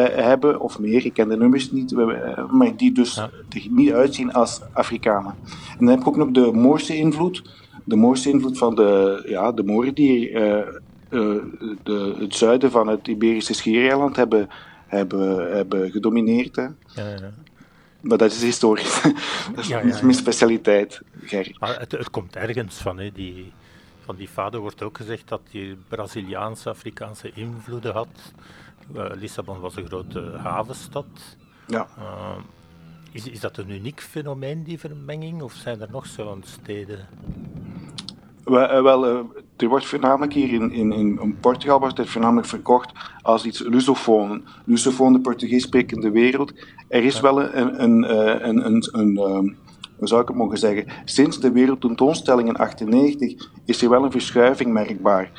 hebben 0.10 0.60
of 0.60 0.80
meer. 0.80 1.06
Ik 1.06 1.13
ken 1.13 1.30
de 1.30 1.38
nummers 1.38 1.72
niet, 1.72 1.91
uh, 1.91 2.50
maar 2.52 2.76
die 2.76 2.91
dus 2.91 3.15
ja. 3.15 3.30
er 3.50 3.68
niet 3.70 3.91
uitzien 3.91 4.34
als 4.34 4.62
Afrikanen. 4.74 5.36
En 5.70 5.86
dan 5.86 5.88
heb 5.88 6.00
ik 6.00 6.08
ook 6.08 6.18
nog 6.18 6.32
de 6.32 6.52
Moorse 6.54 6.96
invloed. 6.96 7.44
De 7.84 7.96
Moorse 7.96 8.30
invloed 8.30 8.58
van 8.58 8.76
de, 8.76 9.24
ja, 9.28 9.52
de 9.52 9.63
Mooren 9.63 9.94
die 9.94 10.32
de, 11.84 12.15
het 12.20 12.36
zuiden 12.36 12.72
van 12.72 12.88
het 12.88 13.08
Iberische 13.08 13.54
schiereiland 13.54 14.15
hebben, 14.15 14.50
hebben, 14.88 15.56
hebben 15.56 15.91
gedomineerd. 15.91 16.56
Hè. 16.56 16.63
Ja, 16.63 16.74
ja. 16.95 17.32
Maar 18.02 18.17
dat 18.17 18.32
is 18.32 18.41
historisch. 18.41 19.02
dat 19.56 19.58
is 19.58 19.67
Ja, 19.67 19.80
ja, 19.80 20.00
mijn 20.02 20.13
specialiteit, 20.13 21.02
Ger. 21.24 21.56
Maar 21.60 21.80
het, 21.80 21.91
het 21.91 22.10
komt 22.10 22.36
ergens 22.36 22.76
van, 22.76 22.98
hè. 22.98 23.12
Die, 23.12 23.52
van 24.04 24.15
die 24.15 24.30
vader 24.30 24.60
wordt 24.60 24.84
ook 24.84 24.98
gezegd 24.98 25.28
dat 25.28 25.41
hij 25.52 25.78
Braziliaanse, 25.88 26.69
Afrikaanse 26.69 27.32
invloeden 27.34 27.93
had. 27.93 28.34
Eh, 28.95 29.06
Lissabon 29.13 29.60
was 29.60 29.76
een 29.76 29.86
grote 29.86 30.21
havenstad. 30.38 31.06
Ja. 31.67 31.88
Eh, 31.98 32.38
is, 33.12 33.28
is 33.28 33.39
dat 33.39 33.58
een 33.58 33.69
uniek 33.69 34.02
fenomeen, 34.02 34.63
die 34.63 34.80
vermenging, 34.80 35.41
of 35.41 35.54
zijn 35.54 35.82
er 35.82 35.91
nog 35.91 36.06
zo'n 36.06 36.43
steden? 36.45 37.08
Wel, 38.45 38.67
eh, 38.67 38.81
wel 38.81 39.05
eh, 39.05 39.19
er 39.58 39.67
wordt 39.67 39.86
voornamelijk 39.86 40.34
hier 40.34 40.53
in, 40.53 40.71
in, 40.71 40.93
in, 40.93 41.38
Portugal 41.39 41.79
wordt 41.79 41.97
het 41.97 42.10
voornamelijk 42.10 42.47
verkocht 42.47 42.91
als 43.21 43.45
iets 43.45 43.60
lusofoon. 43.60 44.43
Lusofoon, 44.65 45.13
de 45.13 45.19
Portugees 45.19 45.63
sprekende 45.63 46.12
wereld. 46.12 46.53
Er 46.88 47.03
is 47.03 47.19
wel 47.19 47.41
een, 47.41 47.84
een, 47.84 48.03
eh, 48.03 48.47
een, 48.47 48.65
een, 48.65 48.88
een, 48.91 49.17
ehm, 49.17 49.49
hoe 49.97 50.08
zou 50.08 50.21
ik 50.21 50.27
het 50.27 50.38
mogen 50.38 50.58
zeggen? 50.58 50.86
Sinds 51.05 51.39
de 51.39 51.51
wereldtentoonstelling 51.51 52.47
in 52.47 52.55
98 52.55 53.49
is 53.65 53.81
er 53.81 53.89
wel 53.89 54.03
een 54.03 54.12
verschuiving 54.12 54.73
merkbaar. 54.73 55.31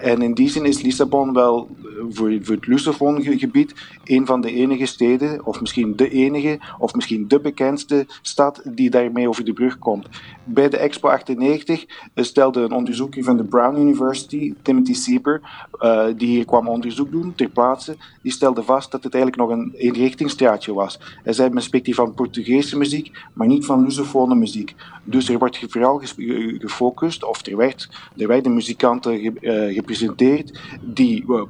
En 0.00 0.22
in 0.22 0.34
die 0.34 0.48
zin 0.48 0.64
is 0.64 0.82
Lissabon 0.82 1.32
wel 1.32 1.68
voor, 2.10 2.30
het 2.30 2.66
Lusofoongebied 2.66 3.74
een 4.04 4.26
van 4.26 4.40
de 4.40 4.52
enige 4.52 4.86
steden, 4.86 5.46
of 5.46 5.60
misschien 5.60 5.96
de 5.96 6.10
enige, 6.10 6.58
of 6.78 6.94
misschien 6.94 7.28
de 7.28 7.40
bekendste 7.40 8.06
stad 8.22 8.62
die 8.64 8.90
daarmee 8.90 9.28
over 9.28 9.44
de 9.44 9.52
brug 9.52 9.78
komt. 9.78 10.06
Bij 10.44 10.68
de 10.68 10.76
Expo 10.76 11.08
98 11.08 11.84
stelde 12.14 12.60
een 12.60 12.72
onderzoeker 12.72 13.24
van 13.24 13.36
de 13.36 13.44
Brown 13.44 13.80
University, 13.80 14.54
Timothy 14.62 14.94
Sieper, 14.94 15.40
eh, 15.78 16.06
die 16.16 16.28
hier 16.28 16.44
kwam 16.44 16.68
onderzoek 16.68 17.10
doen 17.10 17.32
ter 17.34 17.48
plaatse, 17.48 17.96
die 18.22 18.32
stelde 18.32 18.62
vast 18.62 18.90
dat 18.90 19.04
het 19.04 19.14
eigenlijk 19.14 19.48
nog 19.48 19.58
een 19.58 19.72
eenrichtingsstraatje 19.76 20.74
was. 20.74 20.98
Hij 21.24 21.32
zei, 21.32 21.50
men 21.50 21.62
spreekt 21.62 21.86
hier 21.86 21.94
van 21.94 22.14
Portugese 22.14 22.78
muziek, 22.78 23.10
maar 23.32 23.46
niet 23.46 23.64
van 23.64 23.82
lusofone 23.82 24.34
muziek. 24.34 24.74
Dus 25.04 25.28
er 25.28 25.38
wordt 25.38 25.64
vooral 25.68 25.98
ge- 25.98 26.56
gefocust, 26.58 27.24
of 27.24 27.46
er, 27.46 27.56
werd, 27.56 27.88
er 28.16 28.50
muzikanten 28.50 29.18
ge- 29.20 29.32
eh, 29.40 29.74
gepresenteerd 29.74 30.60
die 30.80 31.24
eh, 31.28 31.42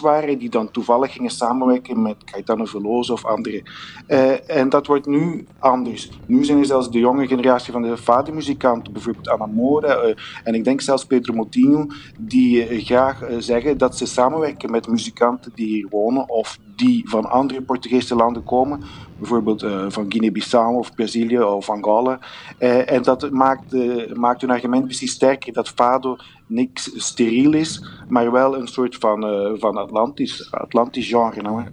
Waren, 0.00 0.38
die 0.38 0.50
dan 0.50 0.70
toevallig 0.70 1.12
gingen 1.12 1.30
samenwerken 1.30 2.02
met 2.02 2.24
Caetano 2.24 2.64
Veloso 2.64 3.12
of 3.12 3.24
anderen. 3.24 3.62
Eh, 4.06 4.50
en 4.50 4.68
dat 4.68 4.86
wordt 4.86 5.06
nu 5.06 5.46
anders. 5.58 6.10
Nu 6.26 6.44
zijn 6.44 6.58
er 6.58 6.64
zelfs 6.64 6.90
de 6.90 6.98
jonge 6.98 7.26
generatie 7.26 7.72
van 7.72 7.82
de 7.82 7.96
vadermuzikanten, 7.96 8.92
bijvoorbeeld 8.92 9.28
Ana 9.28 9.46
Moura, 9.46 9.94
eh, 9.94 10.14
en 10.44 10.54
ik 10.54 10.64
denk 10.64 10.80
zelfs 10.80 11.04
Pedro 11.04 11.34
Moutinho, 11.34 11.86
die 12.18 12.66
eh, 12.66 12.84
graag 12.84 13.22
zeggen 13.38 13.78
dat 13.78 13.96
ze 13.96 14.06
samenwerken 14.06 14.70
met 14.70 14.88
muzikanten 14.88 15.52
die 15.54 15.66
hier 15.66 15.86
wonen 15.90 16.28
of 16.28 16.58
die 16.76 17.08
van 17.08 17.30
andere 17.30 17.62
Portugese 17.62 18.14
landen 18.14 18.44
komen, 18.44 18.80
bijvoorbeeld 19.18 19.66
van 19.88 20.06
Guinea-Bissau 20.08 20.76
of 20.76 20.94
Brazilië 20.94 21.42
of 21.42 21.70
Angola. 21.70 22.18
En 22.58 23.02
dat 23.02 23.30
maakt, 23.30 23.72
maakt 24.16 24.40
hun 24.40 24.50
argument 24.50 24.84
precies 24.84 25.12
sterker 25.12 25.52
dat 25.52 25.68
fado 25.68 26.16
niks 26.46 26.90
steriel 26.94 27.52
is, 27.52 27.84
maar 28.08 28.32
wel 28.32 28.56
een 28.56 28.66
soort 28.68 28.96
van, 28.96 29.24
eh, 29.26 29.52
van 29.54 29.76
Atlantisch, 29.76 30.52
Atlantisch 30.52 31.08
genre. 31.08 31.42
Nou. 31.42 31.64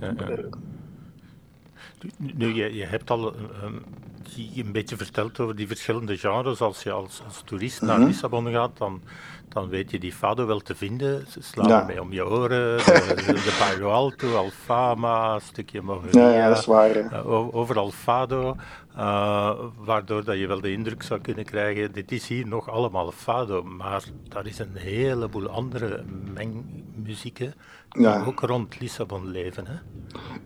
Ja, 0.00 0.14
ja. 0.18 0.36
Nu, 2.16 2.30
nu, 2.34 2.54
je, 2.54 2.74
je 2.74 2.84
hebt 2.84 3.10
al 3.10 3.34
een, 3.36 3.82
die 4.34 4.64
een 4.64 4.72
beetje 4.72 4.96
verteld 4.96 5.40
over 5.40 5.56
die 5.56 5.66
verschillende 5.66 6.16
genres. 6.16 6.60
Als 6.60 6.82
je 6.82 6.90
als, 6.90 7.22
als 7.26 7.42
toerist 7.44 7.82
naar 7.82 7.98
Mhm. 7.98 8.06
Lissabon 8.06 8.50
gaat, 8.50 8.78
dan, 8.78 9.00
dan 9.48 9.68
weet 9.68 9.90
je 9.90 9.98
die 9.98 10.12
fado 10.12 10.46
wel 10.46 10.60
te 10.60 10.74
vinden. 10.74 11.26
Ze 11.28 11.42
slaan 11.42 11.68
Ja. 11.94 12.00
om 12.00 12.12
je 12.12 12.26
oren. 12.26 12.76
De, 12.78 13.74
de, 13.78 13.84
Alto, 13.84 14.36
Alfama, 14.36 15.34
een 15.34 15.40
stukje 15.40 15.82
Mogoria. 15.82 16.28
Ja, 16.28 16.34
ja, 16.36 16.48
dat 16.48 16.58
is 16.58 16.66
waar. 16.66 16.90
Eh, 16.96 17.54
overal 17.54 17.90
fado, 17.90 18.56
eh, 18.96 19.52
waardoor 19.76 20.24
dat 20.24 20.38
je 20.38 20.46
wel 20.46 20.60
de 20.60 20.72
indruk 20.72 21.02
zou 21.02 21.20
kunnen 21.20 21.44
krijgen, 21.44 21.92
dit 21.92 22.12
is 22.12 22.28
hier 22.28 22.46
nog 22.46 22.70
allemaal 22.70 23.10
fado, 23.12 23.62
maar 23.62 24.04
daar 24.28 24.46
is 24.46 24.58
een 24.58 24.76
heleboel 24.76 25.48
andere 25.48 26.04
mengmuzieken 26.34 27.54
Ja. 27.98 28.24
ook 28.26 28.40
rond 28.40 28.80
Lissabon 28.80 29.30
leven. 29.30 29.66
Hè? 29.66 29.74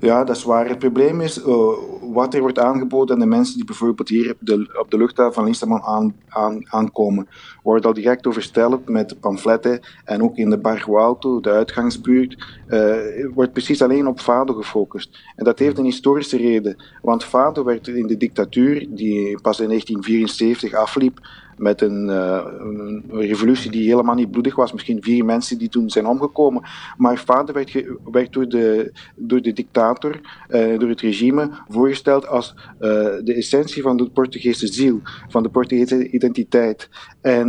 Ja, 0.01 0.25
dat 0.25 0.37
is 0.37 0.45
waar. 0.45 0.69
Het 0.69 0.79
probleem 0.79 1.21
is, 1.21 1.43
eh, 1.43 1.69
wat 2.01 2.35
er 2.35 2.41
wordt 2.41 2.59
aangeboden 2.59 3.15
aan 3.15 3.21
de 3.21 3.27
mensen 3.27 3.57
die 3.57 3.65
bijvoorbeeld 3.65 4.09
hier 4.09 4.31
op 4.31 4.37
de, 4.41 4.79
op 4.81 4.91
de 4.91 4.97
luchthaven 4.97 5.35
van 5.35 5.45
Lissabon 5.45 5.83
aan, 5.83 6.15
aan, 6.29 6.73
aankomen, 6.73 7.29
wordt 7.63 7.87
al 7.87 7.93
direct 7.93 8.27
oversteld 8.27 8.89
met 8.89 9.21
pamfletten 9.21 9.81
en 10.05 10.23
ook 10.23 10.37
in 10.37 10.51
de 10.51 10.59
Barrio 10.59 10.99
Alto, 10.99 11.41
de 11.41 11.51
uitgangsbuurt, 11.51 12.45
eh, 12.67 12.97
wordt 13.35 13.53
precies 13.53 13.83
alleen 13.83 14.07
op 14.07 14.21
Fado 14.21 14.55
gefocust. 14.55 15.19
En 15.37 15.45
dat 15.45 15.59
heeft 15.59 15.79
een 15.79 15.85
historische 15.85 16.37
reden, 16.37 16.85
want 17.03 17.25
Fado 17.25 17.65
werd 17.65 17.89
in 17.89 18.07
de 18.07 18.17
dictatuur, 18.17 18.87
die 18.91 19.41
pas 19.41 19.61
in 19.61 19.69
1974 19.69 20.75
afliep, 20.75 21.21
met 21.59 21.81
een, 21.81 22.11
eh, 22.11 22.45
een 22.59 23.05
revolutie 23.09 23.71
die 23.71 23.89
helemaal 23.89 24.15
niet 24.15 24.31
bloedig 24.31 24.55
was. 24.55 24.73
Misschien 24.73 25.03
vier 25.03 25.25
mensen 25.25 25.59
die 25.59 25.69
toen 25.69 25.91
zijn 25.91 26.07
omgekomen. 26.07 26.63
Maar 26.97 27.17
Fado 27.17 27.53
werd, 27.53 27.85
werd 28.13 28.33
door, 28.33 28.49
de, 28.49 28.93
door 29.17 29.43
de 29.43 29.53
dictator, 29.53 30.21
eh, 30.49 30.79
door 30.79 30.89
het 30.89 31.01
regime, 31.01 31.51
voorgesteld 31.69 32.27
als 32.27 32.55
eh, 32.79 32.89
de 33.25 33.35
essentie 33.35 33.83
van 33.83 33.97
de 33.97 34.11
Portugese 34.11 34.67
ziel, 34.67 35.01
van 35.29 35.43
de 35.43 35.49
Portugese 35.49 36.11
identiteit. 36.11 36.89
En 37.21 37.47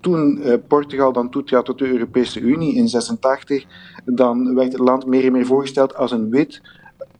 toen 0.00 0.42
Portugal 0.68 1.12
dan 1.12 1.30
toetrad 1.30 1.64
tot 1.64 1.78
de 1.78 1.88
Europese 1.88 2.40
Unie 2.40 2.74
in 2.74 2.88
86, 2.88 3.64
dan 4.04 4.54
werd 4.54 4.72
het 4.72 4.80
land 4.80 5.06
meer 5.06 5.24
en 5.24 5.32
meer 5.32 5.46
voorgesteld 5.46 5.96
als 5.96 6.10
een 6.10 6.30
wit 6.30 6.60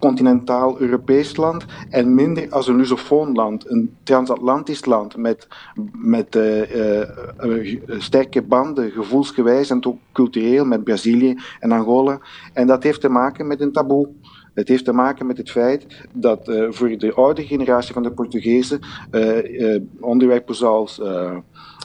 continentaal 0.02 0.80
Europees 0.80 1.36
land 1.36 1.64
en 1.90 2.14
minder 2.14 2.50
als 2.50 2.68
een 2.68 2.76
lusofoon 2.76 3.32
land, 3.32 3.70
een 3.70 3.96
transatlantisch 4.02 4.84
land 4.84 5.16
met, 5.16 5.48
met 5.92 6.36
eh, 6.36 7.00
eh, 7.00 7.08
eh, 7.36 7.80
sterke 7.98 8.42
banden, 8.42 8.90
gevoelsgewijs 8.90 9.70
en 9.70 9.86
ook 9.86 9.98
cultureel 10.12 10.64
met 10.64 10.84
Brazilië 10.84 11.38
en 11.60 11.72
Angola. 11.72 12.20
En 12.52 12.66
dat 12.66 12.82
heeft 12.82 13.00
te 13.00 13.08
maken 13.08 13.46
met 13.46 13.60
een 13.60 13.72
taboe. 13.72 14.08
Het 14.54 14.68
heeft 14.68 14.84
te 14.84 14.92
maken 14.92 15.26
met 15.26 15.36
het 15.36 15.50
feit 15.50 15.86
dat 16.12 16.52
voor 16.68 16.98
de 16.98 17.12
oude 17.14 17.46
generatie 17.46 17.94
van 17.94 18.02
de 18.02 18.12
Portugezen 18.12 18.80
onderwerpen 20.00 20.54
zoals 20.54 21.00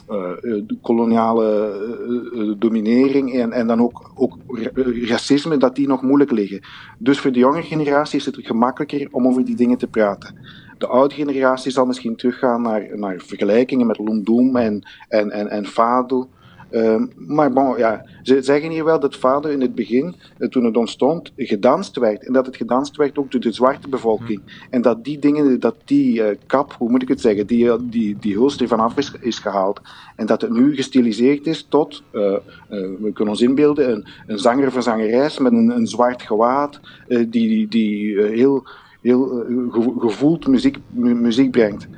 de 0.08 0.76
koloniale 0.82 1.44
eh, 1.46 2.40
eh, 2.40 2.54
dominering 2.58 3.34
en, 3.34 3.52
en 3.52 3.66
dan 3.66 3.80
ook, 3.80 4.10
ook 4.14 4.38
ra- 4.46 4.70
racisme, 5.06 5.56
dat 5.56 5.74
die 5.74 5.86
nog 5.86 6.02
moeilijk 6.02 6.30
liggen. 6.30 6.60
Dus 6.98 7.18
voor 7.18 7.32
de 7.32 7.38
jonge 7.38 7.62
generatie 7.62 8.18
is 8.18 8.26
het 8.26 8.36
gemakkelijker 8.40 9.08
om 9.10 9.26
over 9.26 9.44
die 9.44 9.56
dingen 9.56 9.78
te 9.78 9.86
praten. 9.86 10.34
De 10.78 10.86
oude 10.86 11.14
generatie 11.14 11.70
zal 11.72 11.86
misschien 11.86 12.16
teruggaan 12.16 12.62
naar, 12.62 12.98
naar 12.98 13.20
vergelijkingen 13.26 13.86
met 13.86 13.98
Lundoom 13.98 14.56
en, 14.56 14.88
en, 15.08 15.30
en, 15.30 15.48
en 15.48 15.66
Fado. 15.66 16.28
Ehm, 16.70 17.06
maar 17.16 17.52
bon, 17.52 17.78
ja, 17.78 18.04
ze 18.22 18.42
zeggen 18.42 18.70
hier 18.70 18.84
wel 18.84 19.00
dat 19.00 19.16
Fado 19.16 19.48
in 19.48 19.60
het 19.60 19.74
begin, 19.74 20.14
eh, 20.38 20.48
toen 20.48 20.64
het 20.64 20.76
ontstond, 20.76 21.32
gedanst 21.36 21.96
werd. 21.96 22.26
En 22.26 22.32
dat 22.32 22.46
het 22.46 22.56
gedanst 22.56 22.96
werd 22.96 23.18
ook 23.18 23.30
door 23.30 23.40
de 23.40 23.52
zwarte 23.52 23.88
bevolking. 23.88 24.40
En 24.70 24.82
dat 24.82 25.04
die 25.04 25.18
dingen, 25.18 25.60
dat 25.60 25.76
die 25.84 26.22
eh, 26.22 26.36
kap, 26.46 26.72
hoe 26.72 26.90
moet 26.90 27.02
ik 27.02 27.08
het 27.08 27.20
zeggen, 27.20 27.46
die, 27.46 27.70
eh, 27.70 27.78
die, 27.82 28.16
die 28.20 28.34
hulst 28.34 28.60
er 28.60 28.68
vanaf 28.68 28.96
is, 28.96 29.12
is 29.20 29.38
gehaald. 29.38 29.80
En 30.16 30.26
dat 30.26 30.40
het 30.40 30.50
nu 30.50 30.74
gestiliseerd 30.74 31.46
is 31.46 31.66
tot, 31.68 32.02
we 32.10 33.10
kunnen 33.12 33.28
ons 33.34 33.40
inbeelden, 33.40 33.90
een, 33.92 34.06
een 34.26 34.38
zanger 34.38 34.66
of 34.66 34.74
een 34.74 34.82
zangeres 34.82 35.38
met 35.38 35.52
een, 35.52 35.70
een 35.70 35.86
zwart 35.86 36.22
gewaad, 36.22 36.80
die, 37.08 37.28
die, 37.28 37.68
die 37.68 38.20
heel, 38.22 38.66
heel 39.02 39.44
gevo- 39.70 39.98
gevoeld 39.98 40.46
muziek, 40.46 40.76
mu- 40.90 41.14
muziek 41.14 41.50
brengt. 41.50 41.88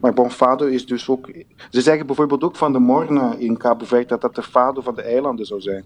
Maar 0.00 0.12
bon, 0.14 0.30
fado 0.30 0.66
is 0.66 0.86
dus 0.86 1.08
ook... 1.08 1.28
Ze 1.70 1.80
zeggen 1.80 2.06
bijvoorbeeld 2.06 2.42
ook 2.42 2.56
van 2.56 2.72
de 2.72 2.78
Morna 2.78 3.34
in 3.38 3.58
Cabo 3.58 3.84
Verde 3.84 4.06
dat 4.06 4.20
dat 4.20 4.34
de 4.34 4.42
fado 4.42 4.80
van 4.80 4.94
de 4.94 5.02
eilanden 5.02 5.46
zou 5.46 5.60
zijn. 5.60 5.84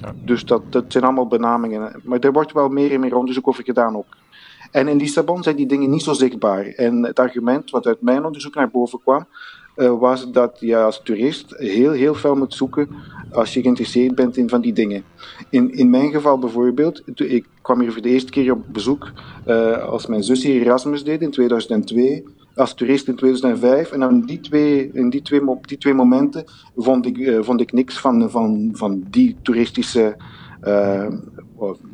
Ja. 0.00 0.14
Dus 0.24 0.44
dat, 0.44 0.62
dat 0.70 0.84
zijn 0.88 1.04
allemaal 1.04 1.26
benamingen. 1.26 2.00
Maar 2.04 2.18
er 2.18 2.32
wordt 2.32 2.52
wel 2.52 2.68
meer 2.68 2.92
en 2.92 3.00
meer 3.00 3.16
onderzoek 3.16 3.48
over 3.48 3.64
gedaan 3.64 3.96
ook. 3.96 4.16
En 4.70 4.88
in 4.88 4.96
Lissabon 4.96 5.42
zijn 5.42 5.56
die 5.56 5.66
dingen 5.66 5.90
niet 5.90 6.02
zo 6.02 6.12
zichtbaar. 6.12 6.66
En 6.66 7.02
het 7.02 7.18
argument 7.18 7.70
wat 7.70 7.86
uit 7.86 8.00
mijn 8.00 8.24
onderzoek 8.24 8.54
naar 8.54 8.70
boven 8.70 9.00
kwam, 9.00 9.26
eh, 9.74 9.98
was 9.98 10.30
dat 10.30 10.56
je 10.60 10.76
als 10.76 11.00
toerist 11.04 11.54
heel, 11.56 11.90
heel 11.90 12.14
veel 12.14 12.34
moet 12.34 12.54
zoeken 12.54 12.88
als 13.32 13.54
je 13.54 13.60
geïnteresseerd 13.60 14.14
bent 14.14 14.36
in 14.36 14.48
van 14.48 14.60
die 14.60 14.72
dingen. 14.72 15.04
In, 15.50 15.72
in 15.72 15.90
mijn 15.90 16.10
geval 16.10 16.38
bijvoorbeeld, 16.38 17.02
ik 17.14 17.46
kwam 17.62 17.80
hier 17.80 17.92
voor 17.92 18.02
de 18.02 18.08
eerste 18.08 18.30
keer 18.30 18.52
op 18.52 18.64
bezoek 18.72 19.12
eh, 19.44 19.88
als 19.88 20.06
mijn 20.06 20.22
zus 20.22 20.42
hier 20.42 20.60
Erasmus 20.60 21.04
deed 21.04 21.20
in 21.20 21.30
2002, 21.30 22.24
als 22.56 22.74
toerist 22.74 23.08
in 23.08 23.16
2005. 23.16 23.90
En 23.90 24.00
dan 24.00 24.20
die 24.20 24.40
twee, 24.40 24.90
in 24.92 25.10
die 25.10 25.22
twee, 25.22 25.40
mo- 25.40 25.60
die 25.60 25.78
twee 25.78 25.94
momenten 25.94 26.44
vond 26.76 27.06
ik, 27.06 27.18
eh, 27.18 27.38
vond 27.42 27.60
ik 27.60 27.72
niks 27.72 27.98
van, 27.98 28.30
van, 28.30 28.70
van 28.72 29.04
die 29.10 29.36
toeristische 29.42 30.16
uh, 30.64 31.06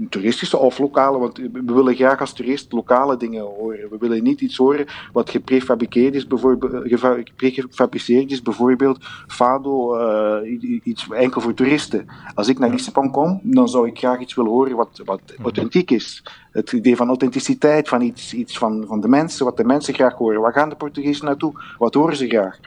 toeristische 0.08 0.58
of 0.58 0.78
lokale, 0.78 1.18
want 1.18 1.36
we 1.36 1.72
willen 1.74 1.94
graag 1.94 2.20
als 2.20 2.32
toerist 2.32 2.72
lokale 2.72 3.16
dingen 3.16 3.42
horen. 3.42 3.90
We 3.90 3.96
willen 3.98 4.22
niet 4.22 4.40
iets 4.40 4.56
horen 4.56 4.86
wat 5.12 5.30
geprefabriceerd 5.30 6.14
is, 6.14 6.26
bijvoorbeeld, 6.26 6.82
geprefabriceerd 6.84 8.30
is, 8.30 8.42
bijvoorbeeld 8.42 8.98
fado, 9.26 9.96
uh, 9.96 10.80
iets 10.84 11.08
enkel 11.10 11.40
voor 11.40 11.54
toeristen. 11.54 12.06
Als 12.34 12.48
ik 12.48 12.58
naar 12.58 12.70
Lissabon 12.70 13.10
kom, 13.10 13.40
dan 13.42 13.68
zou 13.68 13.86
ik 13.86 13.98
graag 13.98 14.20
iets 14.20 14.34
willen 14.34 14.50
horen 14.50 14.76
wat, 14.76 15.02
wat 15.04 15.20
authentiek 15.42 15.90
is. 15.90 16.22
Het 16.50 16.72
idee 16.72 16.96
van 16.96 17.08
authenticiteit, 17.08 17.88
van 17.88 18.00
iets, 18.00 18.34
iets 18.34 18.58
van, 18.58 18.84
van 18.86 19.00
de 19.00 19.08
mensen, 19.08 19.44
wat 19.44 19.56
de 19.56 19.64
mensen 19.64 19.94
graag 19.94 20.14
horen. 20.14 20.40
Waar 20.40 20.52
gaan 20.52 20.68
de 20.68 20.76
Portugezen 20.76 21.24
naartoe? 21.24 21.52
Wat 21.78 21.94
horen 21.94 22.16
ze 22.16 22.28
graag? 22.28 22.58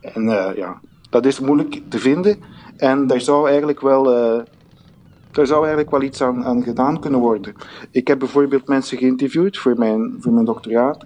En 0.00 0.24
uh, 0.24 0.50
ja, 0.56 0.80
dat 1.10 1.26
is 1.26 1.40
moeilijk 1.40 1.80
te 1.88 1.98
vinden. 1.98 2.38
En 2.76 3.06
daar 3.06 3.20
zou 3.20 3.48
eigenlijk 3.48 3.80
wel, 3.80 4.34
uh, 4.36 4.42
daar 5.30 5.46
zou 5.46 5.58
eigenlijk 5.60 5.90
wel 5.90 6.02
iets 6.02 6.22
aan, 6.22 6.44
aan, 6.44 6.62
gedaan 6.62 7.00
kunnen 7.00 7.20
worden. 7.20 7.54
Ik 7.90 8.08
heb 8.08 8.18
bijvoorbeeld 8.18 8.68
mensen 8.68 8.98
geïnterviewd 8.98 9.58
voor 9.58 9.78
mijn, 9.78 10.16
voor 10.18 10.32
mijn 10.32 10.44
doctoraat. 10.44 11.04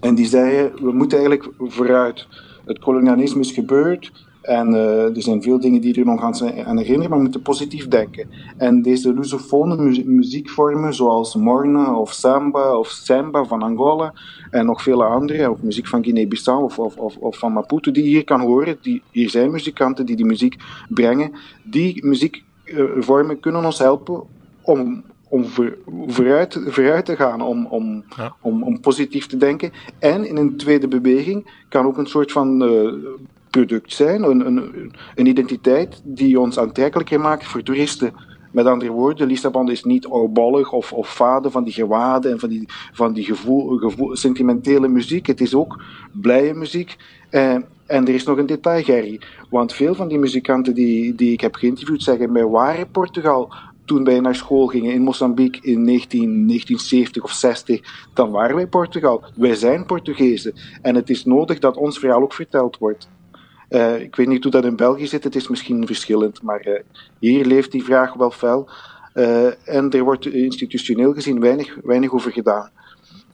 En 0.00 0.14
die 0.14 0.26
zeiden, 0.26 0.84
we 0.84 0.92
moeten 0.92 1.18
eigenlijk 1.18 1.54
vooruit. 1.58 2.26
Het 2.64 2.78
kolonialisme 2.78 3.40
is 3.40 3.52
gebeurd. 3.52 4.26
En 4.42 4.72
uh, 4.72 5.16
er 5.16 5.22
zijn 5.22 5.42
veel 5.42 5.60
dingen 5.60 5.80
die 5.80 5.94
er 5.94 6.04
nog 6.04 6.22
aan, 6.22 6.66
aan 6.66 6.78
herinneren, 6.78 7.08
maar 7.08 7.18
we 7.18 7.24
moeten 7.24 7.42
positief 7.42 7.88
denken. 7.88 8.30
En 8.56 8.82
deze 8.82 9.14
lusofone 9.14 9.76
mu 9.76 10.02
muziekvormen, 10.04 10.94
zoals 10.94 11.34
morna 11.34 11.94
of 11.94 12.12
samba 12.12 12.76
of 12.78 12.88
samba 12.88 13.44
van 13.44 13.62
Angola 13.62 14.12
en 14.50 14.66
nog 14.66 14.82
vele 14.82 15.04
andere, 15.04 15.50
of 15.50 15.62
muziek 15.62 15.86
van 15.86 16.04
Guinea-Bissau 16.04 16.62
of, 16.62 16.78
of, 16.78 17.16
of, 17.16 17.38
van 17.38 17.52
Maputo, 17.52 17.90
die 17.90 18.02
je 18.02 18.08
hier 18.08 18.24
kan 18.24 18.40
horen, 18.40 18.78
die, 18.80 19.02
hier 19.10 19.30
zijn 19.30 19.50
muzikanten 19.50 20.06
die 20.06 20.16
die 20.16 20.26
muziek 20.26 20.56
brengen. 20.88 21.32
Die 21.62 22.06
muziekvormen 22.72 23.40
kunnen 23.40 23.64
ons 23.64 23.78
helpen 23.78 24.22
om 24.62 25.04
om 25.28 25.44
vooruit, 26.06 26.60
vooruit 26.66 27.04
te 27.04 27.16
gaan, 27.16 27.40
om, 27.40 27.66
om, 27.66 28.04
ja. 28.16 28.36
om, 28.40 28.62
om 28.62 28.80
positief 28.80 29.26
te 29.26 29.36
denken. 29.36 29.72
En 29.98 30.26
in 30.26 30.36
een 30.36 30.56
tweede 30.56 30.88
beweging 30.88 31.50
kan 31.68 31.86
ook 31.86 31.98
een 31.98 32.06
soort 32.06 32.32
van 32.32 32.62
uh, 32.62 32.92
product 33.50 33.92
zijn, 33.92 34.22
een, 34.22 34.46
een, 34.46 34.92
een 35.14 35.26
identiteit 35.26 36.00
die 36.04 36.40
ons 36.40 36.58
aantrekkelijker 36.58 37.20
maakt 37.20 37.46
voor 37.46 37.62
toeristen. 37.62 38.12
Met 38.52 38.66
andere 38.66 38.90
woorden, 38.90 39.26
Lissabon 39.26 39.70
is 39.70 39.84
niet 39.84 40.06
oudbollig 40.06 40.72
of, 40.72 40.92
of 40.92 41.14
fade 41.14 41.50
van 41.50 41.64
die 41.64 41.72
gewaden 41.72 42.32
en 42.32 42.38
van 42.38 42.48
die, 42.48 42.68
van 42.92 43.12
die 43.12 43.24
gevoel, 43.24 43.76
gevoel, 43.76 44.16
sentimentele 44.16 44.88
muziek. 44.88 45.26
Het 45.26 45.40
is 45.40 45.54
ook 45.54 45.82
blije 46.12 46.54
muziek. 46.54 46.96
Eh, 47.30 47.56
en 47.88 48.06
er 48.06 48.14
is 48.14 48.24
nog 48.24 48.38
een 48.38 48.46
detail, 48.46 48.82
Gerry. 48.82 49.20
Want 49.50 49.72
veel 49.72 49.94
van 49.94 50.08
die 50.08 50.18
muzikanten 50.18 50.74
die, 50.74 51.14
die 51.14 51.32
ik 51.32 51.40
heb 51.40 51.54
geïnterviewd 51.54 52.02
zeggen: 52.02 52.32
wij 52.32 52.46
waren 52.46 52.90
Portugal 52.90 53.52
toen 53.84 54.04
wij 54.04 54.20
naar 54.20 54.34
school 54.34 54.66
gingen 54.66 54.92
in 54.92 55.02
Mozambique 55.02 55.60
in 55.62 55.82
19, 55.82 56.20
1970 56.46 57.22
of 57.22 57.32
60. 57.32 57.80
Dan 58.14 58.30
waren 58.30 58.56
wij 58.56 58.66
Portugal. 58.66 59.24
Wij 59.36 59.54
zijn 59.54 59.86
Portugezen. 59.86 60.54
En 60.82 60.94
het 60.94 61.10
is 61.10 61.24
nodig 61.24 61.58
dat 61.58 61.76
ons 61.76 61.98
verhaal 61.98 62.22
ook 62.22 62.32
verteld 62.32 62.78
wordt. 62.78 63.08
Uh, 63.70 64.00
ik 64.00 64.16
weet 64.16 64.28
niet 64.28 64.42
hoe 64.42 64.52
dat 64.52 64.64
in 64.64 64.76
België 64.76 65.06
zit, 65.06 65.24
het 65.24 65.34
is 65.34 65.48
misschien 65.48 65.86
verschillend, 65.86 66.42
maar 66.42 66.66
uh, 66.66 66.80
hier 67.18 67.44
leeft 67.44 67.72
die 67.72 67.84
vraag 67.84 68.14
wel 68.14 68.30
fel. 68.30 68.68
Uh, 69.14 69.68
en 69.68 69.90
er 69.90 70.02
wordt 70.02 70.26
institutioneel 70.26 71.12
gezien 71.12 71.40
weinig, 71.40 71.76
weinig 71.82 72.12
over 72.12 72.32
gedaan. 72.32 72.70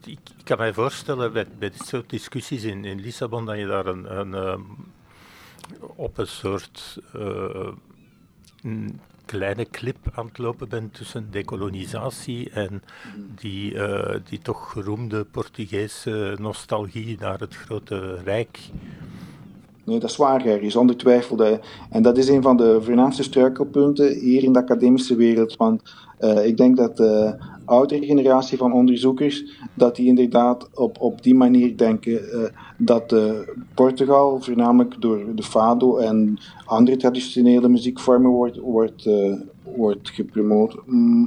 Ik, 0.07 0.19
kan 0.45 0.59
mij 0.59 0.73
voorstellen 0.73 1.33
bij, 1.33 1.47
bij 1.59 1.71
dit 1.71 1.87
soort 1.87 2.11
discussies 2.11 2.65
in, 2.65 2.85
in 2.85 3.01
Lissabon 3.01 3.47
dat 3.47 3.59
je 3.59 3.67
daar 3.67 3.87
een, 3.87 4.19
een 4.19 4.33
um, 4.33 4.67
op 5.97 6.19
een 6.19 6.27
soort 6.27 6.99
een 8.63 9.01
kleine 9.25 9.67
clip 9.71 9.97
aan 10.15 10.27
het 10.27 10.39
lopen 10.39 10.69
bent 10.69 10.95
tussen 10.95 11.29
dekolonisatie 11.31 12.51
en 12.51 12.83
die, 13.41 13.77
die 14.29 14.39
toch 14.39 14.71
geroemde 14.71 15.25
Portugese 15.25 16.37
nostalgie 16.41 17.17
naar 17.21 17.41
het 17.41 17.55
grote 17.55 18.15
rijk. 18.25 18.59
Nee, 19.85 19.99
dat 19.99 20.11
is 20.11 20.17
waar, 20.17 20.41
Gerry, 20.41 20.71
zonder 20.71 20.97
twijfel. 20.97 21.61
En 21.91 22.03
dat 22.03 22.19
is 22.19 22.29
een 22.29 22.43
van 22.43 22.57
de 22.57 22.83
voornaamste 22.83 23.23
struikelpunten 23.23 24.19
hier 24.19 24.43
in 24.43 24.53
de 24.53 24.59
academische 24.59 25.17
wereld. 25.17 25.57
Want 25.57 25.83
ik 26.45 26.57
denk 26.57 26.77
dat 26.77 26.99
oudere 27.65 28.07
generatie 28.07 28.59
van 28.59 28.73
onderzoekers, 28.73 29.45
dat 29.75 29.97
die 29.97 30.07
inderdaad 30.07 30.69
op, 30.75 31.01
op 31.01 31.23
die 31.23 31.35
manier 31.35 31.77
denken 31.77 32.13
uh, 32.13 32.45
dat 32.79 33.13
uh, 33.13 33.33
Portugal 33.75 34.41
voornamelijk 34.41 35.01
door 35.01 35.35
de 35.35 35.43
fado 35.43 35.97
en 35.97 36.39
andere 36.65 36.97
traditionele 36.97 37.69
muziekvormen 37.69 38.31
wordt, 38.31 38.57
wordt, 38.57 39.09
wordt 39.77 40.11
gepromoot. 40.11 40.87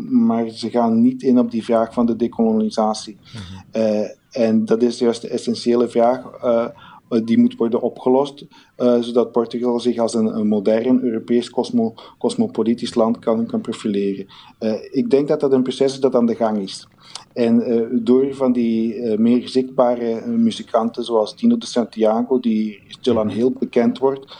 Maar 0.10 0.50
ze 0.50 0.70
gaan 0.70 1.02
niet 1.02 1.24
in 1.24 1.40
op 1.40 1.52
die 1.52 1.64
vraag 1.64 1.94
van 1.94 2.06
de 2.06 2.16
dekolonisatie. 2.16 3.18
Mhm. 3.34 4.06
en 4.32 4.66
dat 4.66 4.82
is 4.82 5.00
juist 5.00 5.22
de 5.22 5.28
essentiële 5.28 5.88
vraag 5.88 6.26
eh, 6.42 6.68
die 7.24 7.40
moet 7.40 7.56
worden 7.56 7.82
opgelost, 7.82 8.46
uh, 8.78 9.02
zodat 9.02 9.32
Portugal 9.32 9.80
zich 9.80 9.98
als 9.98 10.14
een, 10.14 10.26
een 10.26 10.48
modern 10.48 11.04
Europees 11.04 11.50
cosmo, 11.50 11.94
cosmopolitisch 12.18 12.96
land 12.96 13.20
kan, 13.20 13.46
kan 13.46 13.62
profileren. 13.62 14.26
Uh, 14.60 14.74
ik 14.92 15.10
denk 15.10 15.28
dat 15.28 15.40
dat 15.40 15.52
een 15.52 15.64
proces 15.64 15.94
is 15.94 16.00
dat 16.00 16.16
aan 16.16 16.26
de 16.26 16.36
gang 16.36 16.58
is. 16.58 16.88
En 17.34 17.64
door 18.04 18.36
van 18.36 18.52
die 18.52 19.02
meer 19.18 19.50
zichtbare 19.50 20.28
muzikanten 20.28 21.04
zoals 21.04 21.36
Tino 21.36 21.58
de 21.58 21.66
Santiago, 21.66 22.40
die 22.40 22.82
stilaan 22.88 23.30
heel 23.30 23.52
bekend 23.52 23.98
wordt, 23.98 24.38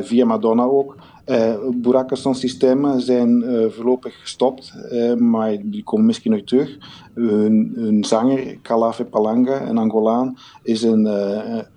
via 0.00 0.24
Madonna 0.24 0.64
ook, 0.64 0.96
uh, 1.26 2.02
Son 2.12 2.34
Systema 2.34 2.98
zijn 2.98 3.42
uh, 3.42 3.70
voorlopig 3.70 4.20
gestopt, 4.20 4.74
uh, 4.92 5.14
maar 5.14 5.56
die 5.62 5.82
komen 5.82 6.06
misschien 6.06 6.32
nog 6.32 6.44
terug. 6.44 6.78
Hun, 7.14 8.04
zanger, 8.06 8.58
Calave 8.62 9.04
Palanga, 9.04 9.68
een 9.68 9.78
Angolaan, 9.78 10.36
is 10.62 10.82
een, 10.82 11.06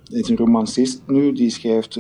is 0.10 0.30
een 0.30 0.38
romancist 0.38 1.04
nu. 1.08 1.32
Die 1.34 1.50
schrijft 1.50 2.00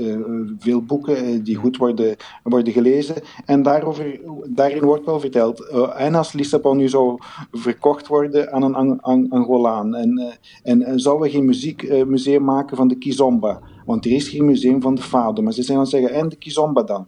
veel 0.59 0.81
boeken 0.81 1.43
die 1.43 1.55
goed 1.55 1.77
worden, 1.77 2.15
worden 2.43 2.73
gelezen. 2.73 3.15
En 3.45 3.63
daarover, 3.63 4.19
daarin 4.47 4.83
wordt 4.83 5.05
wel 5.05 5.19
verteld. 5.19 5.69
en 5.97 6.15
als 6.15 6.33
Lissabon 6.33 6.77
nu 6.77 6.89
zou 6.89 7.17
verkocht 7.51 8.07
worden 8.07 8.51
aan 8.51 8.63
een 8.63 8.75
Ang 8.75 9.01
Ang 9.01 9.31
Angolaan. 9.31 9.95
En, 9.95 10.37
en 10.63 10.99
zouden 10.99 11.27
we 11.27 11.33
geen 11.33 11.45
muziekmuseum 11.45 12.43
maken 12.43 12.77
van 12.77 12.87
de 12.87 12.97
Kizomba? 12.97 13.61
Want 13.87 14.05
er 14.05 14.11
is 14.11 14.29
geen 14.29 14.45
museum 14.45 14.81
van 14.81 14.95
de 14.95 15.01
Fado. 15.01 15.41
Maar 15.41 15.53
ze 15.53 15.63
zijn 15.63 15.77
aan 15.77 15.83
het 15.83 15.91
zeggen, 15.91 16.13
en 16.13 16.29
de 16.29 16.35
Kizomba 16.35 16.83
dan? 16.83 17.07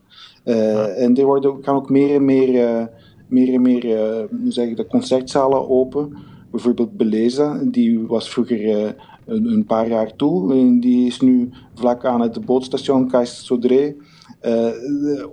Uh, 0.50 1.04
en 1.04 1.16
er 1.16 1.26
worden, 1.26 1.58
gaan 1.62 1.76
ook 1.76 1.90
meer 1.90 2.16
en 2.16 2.26
meer, 2.26 2.50
uh, 2.50 2.86
meer, 3.28 3.54
en 3.54 3.62
meer 3.62 3.86
uh, 3.86 4.24
zeg 4.48 4.74
de 4.74 4.88
concertzalen 4.88 5.70
open. 5.70 6.18
Bijvoorbeeld 6.52 6.98
Beleza, 6.98 7.62
die 7.64 8.08
was 8.08 8.30
vroeger 8.30 8.96
een, 9.26 9.46
een, 9.46 9.66
paar 9.66 9.88
jaar 9.88 10.16
toe. 10.16 10.54
En 10.54 10.80
die 10.80 11.08
is 11.08 11.20
nu 11.20 11.50
vlak 11.76 12.06
aan 12.06 12.22
het 12.22 12.46
bootstation 12.46 13.12
Sodré 13.24 13.96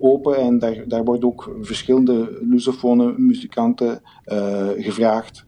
open. 0.00 0.36
En 0.36 0.58
daar, 0.58 0.84
daar 0.88 1.04
worden 1.04 1.28
ook 1.28 1.56
verschillende 1.60 2.38
lusofone 2.42 3.14
muzikanten 3.16 4.00
gevraagd. 4.76 5.44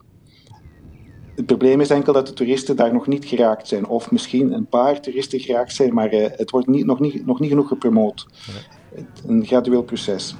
Het 1.35 1.45
probleem 1.45 1.81
is 1.81 1.89
enkel 1.89 2.13
dat 2.13 2.27
de 2.27 2.33
toeristen 2.33 2.75
daar 2.75 2.93
nog 2.93 3.07
niet 3.07 3.25
geraakt 3.25 3.67
zijn. 3.67 3.87
Of 3.87 4.11
misschien 4.11 4.53
een 4.53 4.67
paar 4.67 5.01
toeristen 5.01 5.39
geraakt 5.39 5.73
zijn, 5.73 5.93
maar 5.93 6.09
het 6.11 6.49
wordt 6.51 6.67
niet, 6.67 6.85
nog, 6.85 6.99
niet, 6.99 7.25
nog 7.25 7.39
niet 7.39 7.49
genoeg 7.49 7.67
gepromoot 7.67 8.27
een 9.27 9.45
gradueel 9.45 9.83
proces. 9.83 10.35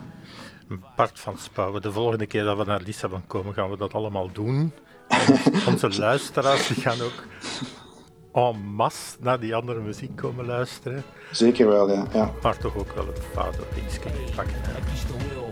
Bart 0.95 1.19
van 1.19 1.38
Spouwen, 1.38 1.81
de 1.81 1.91
volgende 1.91 2.25
keer 2.25 2.43
dat 2.43 2.57
we 2.57 2.63
naar 2.63 2.81
Lissabon 2.85 3.27
komen, 3.27 3.53
gaan 3.53 3.69
we 3.69 3.77
dat 3.77 3.93
allemaal 3.93 4.31
doen. 4.31 4.71
onze 5.67 5.99
luisteraars 5.99 6.67
die 6.67 6.81
gaan 6.81 7.01
ook 7.01 7.23
en 8.33 8.59
masse 8.59 9.17
naar 9.19 9.39
die 9.39 9.55
andere 9.55 9.79
muziek 9.79 10.15
komen 10.15 10.45
luisteren. 10.45 11.03
Zeker 11.31 11.67
wel, 11.67 11.91
ja. 11.91 12.07
ja. 12.13 12.31
Maar 12.41 12.57
toch 12.57 12.77
ook 12.77 12.95
wel 12.95 13.07
het 13.07 13.21
vader 13.33 13.59
pakken. 14.35 14.55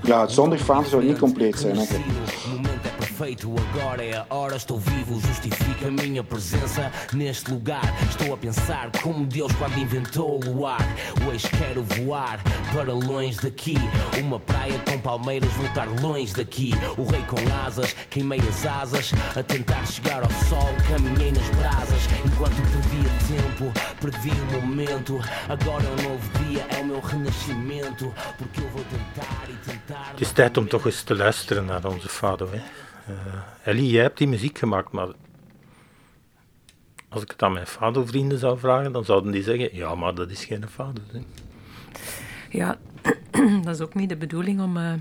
Ja, 0.03 0.27
zonder 0.27 0.59
vader 0.59 0.85
zou 0.85 1.01
het 1.01 1.11
niet 1.11 1.19
compleet 1.19 1.59
zijn. 1.59 1.75
Hè 1.77 2.76
feito. 3.17 3.51
Agora 3.71 4.03
é 4.03 4.15
a 4.15 4.25
hora, 4.29 4.55
estou 4.55 4.77
vivo, 4.77 5.19
justifica 5.19 5.87
a 5.87 5.91
minha 5.91 6.23
presença 6.23 6.91
neste 7.11 7.49
lugar. 7.49 7.81
Estou 8.07 8.31
a 8.31 8.37
pensar 8.37 8.91
como 9.01 9.25
Deus 9.25 9.51
quando 9.53 9.75
inventou 9.79 10.39
o 10.39 10.53
luar. 10.53 10.81
Hoje 11.27 11.49
quero 11.49 11.83
voar 11.83 12.39
para 12.71 12.93
longe 12.93 13.39
daqui. 13.41 13.75
Uma 14.21 14.39
praia 14.39 14.77
com 14.87 14.99
palmeiras, 14.99 15.51
voltar 15.53 15.87
longe 15.99 16.31
daqui. 16.31 16.73
O 16.95 17.03
rei 17.05 17.23
com 17.23 17.37
asas, 17.65 17.93
queimei 18.11 18.39
as 18.39 18.65
asas. 18.67 19.11
A 19.35 19.41
tentar 19.41 19.83
chegar 19.87 20.21
ao 20.21 20.31
sol, 20.47 20.69
caminhei 20.87 21.31
nas 21.31 21.49
brasas. 21.49 22.01
Enquanto 22.23 22.55
perdia 22.55 23.09
tempo, 23.35 23.73
perdi 23.99 24.29
o 24.29 24.61
momento. 24.61 25.19
Agora 25.49 25.83
é 25.83 25.89
um 25.89 26.09
novo 26.09 26.29
dia, 26.43 26.67
é 26.69 26.81
o 26.81 26.85
meu 26.85 26.99
renascimento. 26.99 28.13
Porque 28.37 28.61
eu 28.61 28.69
vou 28.69 28.83
tentar 28.83 29.49
e 29.49 29.55
tentar. 29.67 30.11
Het 30.11 30.21
is 30.21 30.31
tijd 30.31 30.57
om 30.57 30.67
toch 30.67 30.85
eens 30.85 31.01
te 31.01 31.15
luisteren 31.15 31.65
naar 31.65 31.85
onze 31.85 32.09
vader. 32.09 32.47
Hè? 32.51 32.57
Uh, 32.57 32.86
Ellie, 33.63 33.89
jij 33.89 34.01
hebt 34.01 34.17
die 34.17 34.27
muziek 34.27 34.57
gemaakt, 34.57 34.91
maar 34.91 35.07
als 37.09 37.21
ik 37.21 37.31
het 37.31 37.43
aan 37.43 37.53
mijn 37.53 37.67
fado-vrienden 37.67 38.39
zou 38.39 38.59
vragen, 38.59 38.91
dan 38.91 39.05
zouden 39.05 39.31
die 39.31 39.43
zeggen: 39.43 39.75
ja, 39.75 39.95
maar 39.95 40.15
dat 40.15 40.29
is 40.29 40.45
geen 40.45 40.67
fado. 40.69 41.01
Ja, 42.49 42.77
dat 43.63 43.75
is 43.75 43.81
ook 43.81 43.93
niet 43.93 44.09
de 44.09 44.17
bedoeling 44.17 44.61
om, 44.61 44.77
uh, 44.77 44.93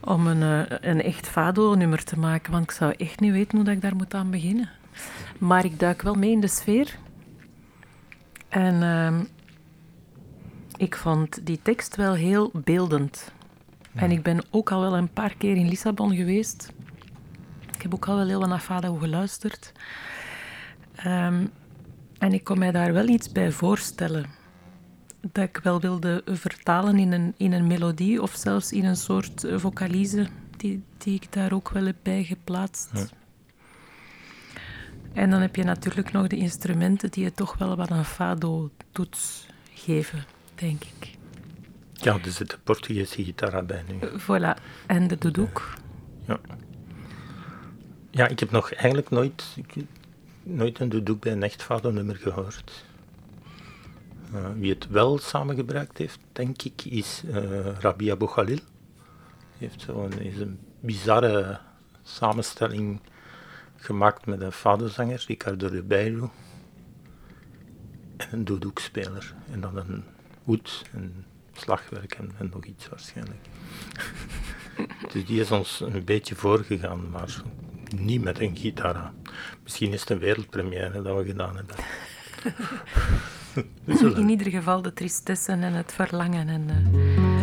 om 0.00 0.26
een, 0.26 0.42
eh, 0.42 0.76
een 0.90 1.02
echt 1.02 1.26
fado-nummer 1.26 2.04
te 2.04 2.18
maken, 2.18 2.52
want 2.52 2.64
ik 2.64 2.70
zou 2.70 2.94
echt 2.96 3.20
niet 3.20 3.32
weten 3.32 3.56
hoe 3.56 3.66
dat 3.66 3.74
ik 3.74 3.82
daar 3.82 3.96
moet 3.96 4.14
aan 4.14 4.30
beginnen. 4.30 4.70
Maar 5.38 5.64
ik 5.64 5.78
duik 5.78 6.02
wel 6.02 6.14
mee 6.14 6.30
in 6.30 6.40
de 6.40 6.48
sfeer. 6.48 6.98
En 8.48 8.82
ehm, 8.82 9.24
ik 10.76 10.96
vond 10.96 11.46
die 11.46 11.60
tekst 11.62 11.96
wel 11.96 12.14
heel 12.14 12.50
beeldend. 12.54 13.32
En 13.98 14.10
ik 14.10 14.22
ben 14.22 14.40
ook 14.50 14.70
al 14.72 14.80
wel 14.80 14.96
een 14.96 15.12
paar 15.12 15.34
keer 15.36 15.56
in 15.56 15.68
Lissabon 15.68 16.16
geweest. 16.16 16.72
Ik 17.74 17.82
heb 17.82 17.94
ook 17.94 18.08
al 18.08 18.16
wel 18.16 18.26
heel 18.26 18.40
wat 18.40 18.48
naar 18.48 18.58
Fado 18.58 18.94
geluisterd. 18.94 19.72
Ehm, 20.94 21.46
en 22.18 22.32
ik 22.32 22.44
kon 22.44 22.58
mij 22.58 22.70
daar 22.70 22.92
wel 22.92 23.08
iets 23.08 23.32
bij 23.32 23.52
voorstellen. 23.52 24.26
Dat 25.20 25.44
ik 25.44 25.60
wel 25.62 25.80
wilde 25.80 26.22
vertalen 26.26 26.98
in 26.98 27.12
een, 27.12 27.34
in 27.36 27.52
een 27.52 27.66
melodie 27.66 28.22
of 28.22 28.34
zelfs 28.34 28.72
in 28.72 28.84
een 28.84 28.96
soort 28.96 29.44
eh, 29.44 29.58
vocalize 29.58 30.26
die, 30.56 30.82
die 30.98 31.14
ik 31.14 31.32
daar 31.32 31.52
ook 31.52 31.70
wel 31.70 31.84
heb 31.84 31.96
bij 32.02 32.24
geplaatst. 32.24 32.90
Ja. 32.92 33.06
En 35.12 35.30
dan 35.30 35.40
heb 35.40 35.56
je 35.56 35.64
natuurlijk 35.64 36.12
nog 36.12 36.26
de 36.26 36.36
instrumenten 36.36 37.10
die 37.10 37.24
je 37.24 37.32
toch 37.32 37.56
wel 37.56 37.76
wat 37.76 37.90
een 37.90 38.04
fado-toets 38.04 39.46
geven, 39.72 40.24
denk 40.54 40.82
ik. 40.84 41.16
Ja, 42.00 42.18
er 42.24 42.30
zit 42.30 42.50
de 42.50 42.58
Portugese 42.62 43.24
gitaar 43.24 43.64
bij 43.64 43.84
nu. 43.88 43.98
Voilà. 44.20 44.62
En 44.86 45.08
de 45.08 45.18
doedoek. 45.18 45.72
Ja. 46.26 46.40
Ja, 48.10 48.26
ik 48.26 48.40
heb 48.40 48.50
nog 48.50 48.72
eigenlijk 48.72 49.10
nooit, 49.10 49.56
nooit 50.42 50.80
een 50.80 51.04
doek 51.04 51.20
bij 51.20 51.32
een 51.32 51.42
echt 51.42 51.62
vader-nummer 51.62 52.16
gehoord. 52.16 52.84
Eh, 54.34 54.46
wie 54.54 54.72
het 54.72 54.88
wel 54.88 55.18
samengebruikt 55.18 55.98
heeft, 55.98 56.18
denk 56.32 56.62
ik, 56.62 56.84
is 56.84 57.22
eh 57.32 57.78
Rabia 57.78 58.16
Bouchalil. 58.16 58.58
Heeft 59.58 59.80
zo'n 59.80 60.12
is 60.12 60.38
een 60.38 60.58
bizarre 60.80 61.58
samenstelling 62.02 63.00
gemaakt 63.76 64.26
met 64.26 64.40
een 64.40 64.52
vaderzanger, 64.52 65.24
Ricardo 65.26 65.66
Ribeiro, 65.66 66.30
en 68.16 68.28
een 68.30 68.44
doedoekspeler. 68.44 69.34
En 69.52 69.60
dan 69.60 69.76
een 69.76 70.04
oud, 70.46 70.84
en 70.92 71.24
slagwerk 71.58 72.14
en, 72.14 72.30
en 72.38 72.50
nog 72.52 72.64
iets 72.64 72.88
waarschijnlijk. 72.88 73.40
Dus 75.12 75.26
die 75.26 75.40
is 75.40 75.50
ons 75.50 75.80
een 75.80 76.04
beetje 76.04 76.34
voorgegaan, 76.34 77.10
maar 77.10 77.42
niet 77.96 78.22
met 78.22 78.40
een 78.40 78.56
gitaar. 78.56 79.12
Misschien 79.62 79.92
is 79.92 80.00
het 80.00 80.10
een 80.10 80.18
wereldpremière 80.18 81.02
dat 81.02 81.16
we 81.16 81.24
gedaan 81.24 81.56
hebben. 81.56 81.76
In 84.16 84.28
ieder 84.28 84.50
geval 84.50 84.82
de 84.82 84.92
tristesse 84.92 85.52
en 85.52 85.72
het 85.72 85.92
verlangen 85.92 86.48
en 86.48 86.68
eh, 86.68 87.37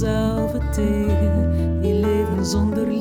mezelf 0.00 0.52
tegen, 0.72 1.80
die 1.80 1.94
leven 1.94 2.46
zonder 2.46 2.86
liefde, 2.86 2.99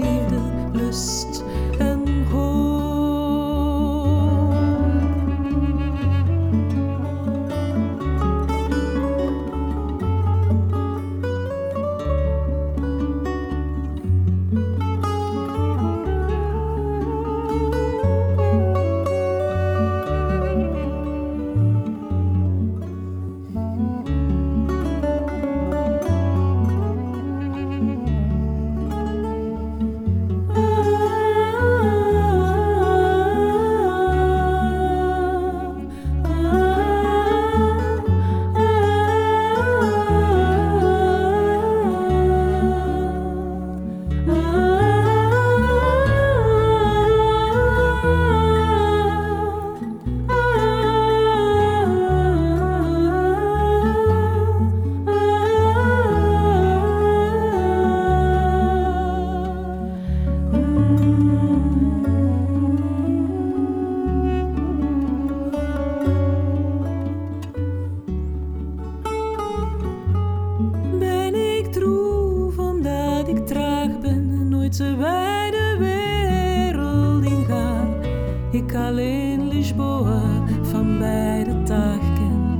Ik 78.70 78.76
alleen 78.76 79.47
Lisboa 79.47 80.22
van 80.61 80.99
bij 80.99 81.43
de 81.43 81.63
dag 81.63 82.13
ken 82.13 82.59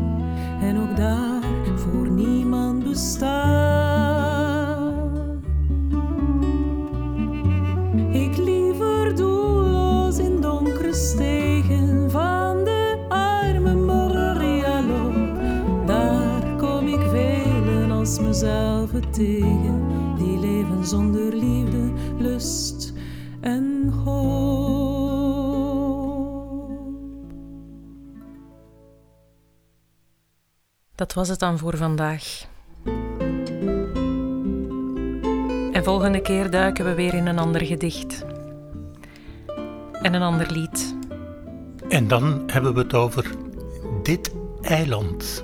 en 0.62 0.78
ook 0.78 0.98
daar 0.98 1.42
voor 1.76 2.10
niemand 2.10 2.84
besta. 2.84 3.59
Dat 31.00 31.14
was 31.14 31.28
het 31.28 31.40
dan 31.40 31.58
voor 31.58 31.78
vandaag. 31.78 32.46
En 35.72 35.84
volgende 35.84 36.22
keer 36.22 36.50
duiken 36.50 36.86
we 36.86 36.94
weer 36.94 37.14
in 37.14 37.28
een 37.28 37.40
ander 37.40 37.66
gedicht. 37.66 38.26
En 40.02 40.14
een 40.14 40.22
ander 40.22 40.52
lied. 40.52 40.96
En 41.90 42.08
dan 42.08 42.44
hebben 42.48 42.74
we 42.74 42.80
het 42.80 42.94
over 42.94 43.36
dit 44.04 44.32
eiland. 44.62 45.44